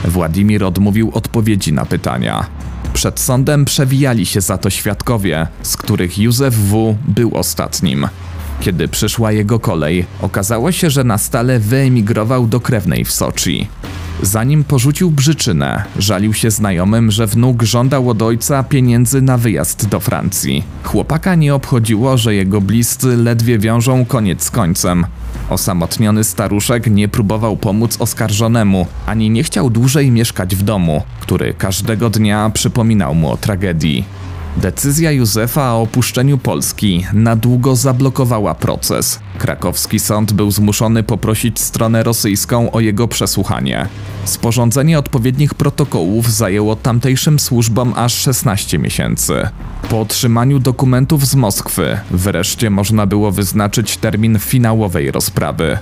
Władimir 0.04 0.64
odmówił 0.64 1.10
odpowiedzi 1.14 1.72
na 1.72 1.84
pytania. 1.84 2.46
Przed 2.92 3.20
sądem 3.20 3.64
przewijali 3.64 4.26
się 4.26 4.40
za 4.40 4.58
to 4.58 4.70
świadkowie, 4.70 5.46
z 5.62 5.76
których 5.76 6.18
Józef 6.18 6.54
W. 6.54 6.96
był 7.08 7.37
ostatnim. 7.37 8.08
Kiedy 8.61 8.88
przyszła 8.88 9.33
jego 9.33 9.61
kolej, 9.61 10.07
okazało 10.23 10.73
się, 10.73 10.90
że 10.90 11.05
na 11.05 11.19
stale 11.19 11.59
wyemigrował 11.59 12.47
do 12.47 12.61
krewnej 12.61 13.05
w 13.05 13.12
Soczi. 13.12 13.69
Zanim 14.23 14.64
porzucił 14.64 15.11
brzyczynę, 15.11 15.85
żalił 15.99 16.35
się 16.35 16.51
znajomym, 16.51 17.11
że 17.11 17.27
wnuk 17.27 17.62
żądał 17.62 18.11
od 18.11 18.23
ojca 18.23 18.62
pieniędzy 18.62 19.23
na 19.23 19.38
wyjazd 19.38 19.88
do 19.88 20.01
Francji. 20.01 20.64
Chłopaka 20.85 21.35
nie 21.35 21.55
obchodziło, 21.55 22.19
że 22.19 22.35
jego 22.35 22.61
bliscy 22.61 23.17
ledwie 23.17 23.59
wiążą 23.59 24.05
koniec 24.05 24.43
z 24.43 24.51
końcem. 24.51 25.07
Osamotniony 25.51 26.25
staruszek 26.25 26.90
nie 26.90 27.09
próbował 27.09 27.57
pomóc 27.57 27.97
oskarżonemu, 28.01 28.87
ani 29.07 29.31
nie 29.31 29.43
chciał 29.43 29.71
dłużej 29.71 30.11
mieszkać 30.11 30.57
w 30.57 30.62
domu, 30.62 31.03
który 31.21 31.55
każdego 31.55 32.11
dnia 32.11 32.51
przypominał 32.55 33.14
mu 33.14 33.31
o 33.31 33.37
tragedii. 33.37 34.05
Decyzja 34.57 35.11
Józefa 35.11 35.75
o 35.75 35.83
opuszczeniu 35.83 36.38
Polski 36.38 37.07
na 37.12 37.37
długo 37.37 37.77
zablokowała 37.77 38.55
proces. 38.55 39.21
Krakowski 39.38 40.01
sąd 40.01 40.33
był 40.33 40.51
zmuszony 40.51 41.03
poprosić 41.03 41.61
stronę 41.61 42.03
rosyjską 42.03 42.71
o 42.71 42.81
jego 42.81 43.09
przesłuchanie. 43.09 43.87
Sporządzenie 44.25 44.99
odpowiednich 44.99 45.55
protokołów 45.55 46.33
zajęło 46.33 46.77
tamtejszym 46.77 47.38
służbom 47.38 47.93
aż 47.97 48.14
16 48.14 48.79
miesięcy. 48.79 49.49
Po 49.88 50.01
otrzymaniu 50.01 50.59
dokumentów 50.59 51.27
z 51.27 51.35
Moskwy, 51.35 51.99
wreszcie 52.11 52.71
można 52.71 53.07
było 53.07 53.33
wyznaczyć 53.33 53.97
termin 53.97 54.38
finałowej 54.38 55.11
rozprawy. 55.11 55.79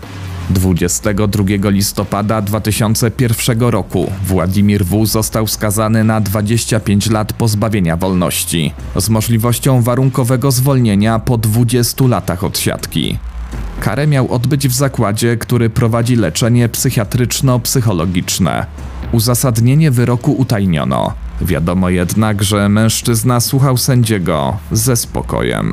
22 0.50 1.70
listopada 1.70 2.42
2001 2.42 3.60
roku 3.60 4.12
Władimir 4.26 4.84
W. 4.84 5.06
został 5.06 5.46
skazany 5.46 6.04
na 6.04 6.20
25 6.20 7.10
lat 7.10 7.32
pozbawienia 7.32 7.96
wolności, 7.96 8.72
z 8.96 9.08
możliwością 9.08 9.82
warunkowego 9.82 10.50
zwolnienia 10.50 11.18
po 11.18 11.38
20 11.38 12.04
latach 12.06 12.44
odsiadki. 12.44 13.18
Karę 13.80 14.06
miał 14.06 14.32
odbyć 14.32 14.68
w 14.68 14.74
zakładzie, 14.74 15.36
który 15.36 15.70
prowadzi 15.70 16.16
leczenie 16.16 16.68
psychiatryczno-psychologiczne. 16.68 18.66
Uzasadnienie 19.12 19.90
wyroku 19.90 20.32
utajniono. 20.32 21.12
Wiadomo 21.40 21.88
jednak, 21.88 22.42
że 22.42 22.68
mężczyzna 22.68 23.40
słuchał 23.40 23.76
sędziego 23.76 24.56
ze 24.72 24.96
spokojem. 24.96 25.72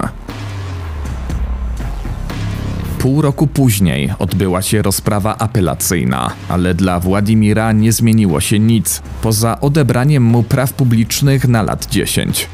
Pół 2.99 3.21
roku 3.21 3.47
później 3.47 4.13
odbyła 4.19 4.61
się 4.61 4.81
rozprawa 4.81 5.37
apelacyjna, 5.37 6.31
ale 6.49 6.73
dla 6.73 6.99
Władimira 6.99 7.71
nie 7.71 7.91
zmieniło 7.91 8.41
się 8.41 8.59
nic, 8.59 9.01
poza 9.21 9.61
odebraniem 9.61 10.23
mu 10.23 10.43
praw 10.43 10.73
publicznych 10.73 11.47
na 11.47 11.61
lat 11.61 11.87
10. 11.91 12.47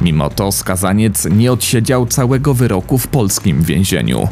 Mimo 0.00 0.30
to 0.30 0.52
skazaniec 0.52 1.24
nie 1.30 1.52
odsiedział 1.52 2.06
całego 2.06 2.54
wyroku 2.54 2.98
w 2.98 3.08
polskim 3.08 3.62
więzieniu. 3.62 4.28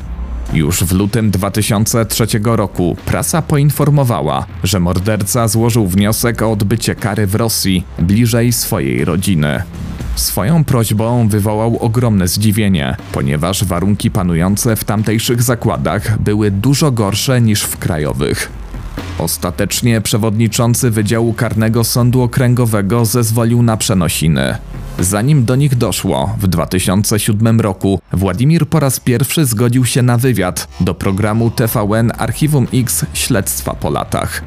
Już 0.52 0.84
w 0.84 0.92
lutym 0.92 1.30
2003 1.30 2.26
roku 2.44 2.96
prasa 3.06 3.42
poinformowała, 3.42 4.46
że 4.64 4.80
morderca 4.80 5.48
złożył 5.48 5.86
wniosek 5.86 6.42
o 6.42 6.52
odbycie 6.52 6.94
kary 6.94 7.26
w 7.26 7.34
Rosji, 7.34 7.84
bliżej 7.98 8.52
swojej 8.52 9.04
rodziny. 9.04 9.62
Swoją 10.18 10.64
prośbą 10.64 11.28
wywołał 11.28 11.76
ogromne 11.76 12.28
zdziwienie, 12.28 12.96
ponieważ 13.12 13.64
warunki 13.64 14.10
panujące 14.10 14.76
w 14.76 14.84
tamtejszych 14.84 15.42
zakładach 15.42 16.18
były 16.18 16.50
dużo 16.50 16.90
gorsze 16.90 17.40
niż 17.40 17.62
w 17.62 17.76
krajowych. 17.76 18.50
Ostatecznie 19.18 20.00
przewodniczący 20.00 20.90
Wydziału 20.90 21.32
Karnego 21.32 21.84
Sądu 21.84 22.22
Okręgowego 22.22 23.04
zezwolił 23.04 23.62
na 23.62 23.76
przenosiny. 23.76 24.58
Zanim 24.98 25.44
do 25.44 25.56
nich 25.56 25.74
doszło, 25.74 26.36
w 26.40 26.46
2007 26.46 27.60
roku 27.60 28.00
Władimir 28.12 28.66
po 28.66 28.80
raz 28.80 29.00
pierwszy 29.00 29.44
zgodził 29.44 29.84
się 29.84 30.02
na 30.02 30.18
wywiad 30.18 30.68
do 30.80 30.94
programu 30.94 31.50
TVN 31.50 32.12
Archiwum 32.18 32.66
X 32.74 33.06
Śledztwa 33.14 33.74
po 33.74 33.90
latach. 33.90 34.42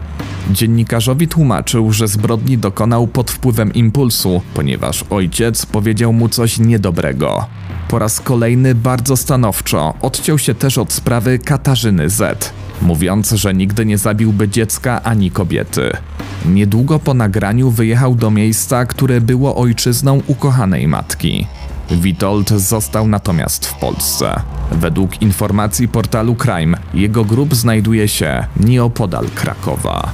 Dziennikarzowi 0.52 1.28
tłumaczył, 1.28 1.94
że 1.94 2.08
zbrodni 2.08 2.58
dokonał 2.58 3.08
pod 3.08 3.32
wpływem 3.32 3.74
impulsu, 3.74 4.42
ponieważ 4.54 5.06
ojciec 5.10 5.66
powiedział 5.66 6.14
mu 6.14 6.30
coś 6.30 6.60
niedobrego. 6.60 7.46
Po 7.88 8.00
raz 8.00 8.20
kolejny 8.20 8.76
bardzo 8.76 9.18
stanowczo 9.18 9.94
odciął 10.02 10.40
się 10.40 10.56
też 10.56 10.78
od 10.78 10.94
sprawy 10.94 11.40
Katarzyny 11.40 12.10
Z, 12.10 12.54
mówiąc, 12.82 13.32
że 13.32 13.54
nigdy 13.54 13.86
nie 13.86 13.98
zabiłby 13.98 14.50
dziecka 14.50 15.04
ani 15.04 15.32
kobiety. 15.32 15.92
Niedługo 16.46 17.00
po 17.00 17.14
nagraniu 17.14 17.70
wyjechał 17.70 18.16
do 18.16 18.32
miejsca, 18.32 18.86
które 18.86 19.22
było 19.22 19.56
ojczyzną 19.56 20.22
ukochanej 20.28 20.88
matki. 20.88 21.48
Witold 21.92 22.50
został 22.50 23.08
natomiast 23.08 23.66
w 23.66 23.80
Polsce. 23.80 24.42
Według 24.72 25.22
informacji 25.22 25.88
portalu 25.88 26.36
Crime, 26.36 26.78
jego 26.94 27.26
grób 27.26 27.56
znajduje 27.56 28.08
się 28.08 28.46
nieopodal 28.60 29.26
Krakowa. 29.36 30.12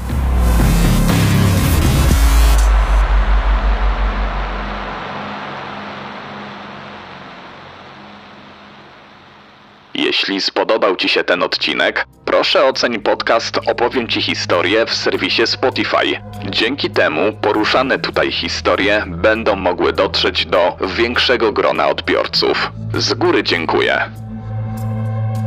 Jeśli 10.18 10.42
spodobał 10.42 10.96
Ci 10.96 11.10
się 11.10 11.24
ten 11.24 11.44
odcinek, 11.44 12.06
proszę 12.26 12.66
oceń 12.66 13.00
podcast 13.00 13.60
Opowiem 13.68 14.08
Ci 14.08 14.22
historię 14.22 14.86
w 14.86 14.94
serwisie 14.94 15.48
Spotify. 15.48 16.22
Dzięki 16.50 16.90
temu 16.90 17.34
poruszane 17.42 18.00
tutaj 18.00 18.32
historie 18.32 19.04
będą 19.08 19.56
mogły 19.56 19.94
dotrzeć 19.94 20.46
do 20.46 20.78
większego 20.98 21.52
grona 21.52 21.88
odbiorców. 21.88 22.72
Z 22.94 23.14
góry 23.14 23.44
dziękuję. 23.44 24.12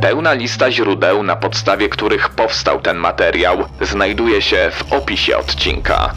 Pełna 0.01 0.33
lista 0.33 0.71
źródeł, 0.71 1.23
na 1.23 1.35
podstawie 1.35 1.89
których 1.89 2.29
powstał 2.29 2.81
ten 2.81 2.97
materiał, 2.97 3.65
znajduje 3.81 4.41
się 4.41 4.71
w 4.73 4.93
opisie 4.93 5.37
odcinka. 5.37 6.13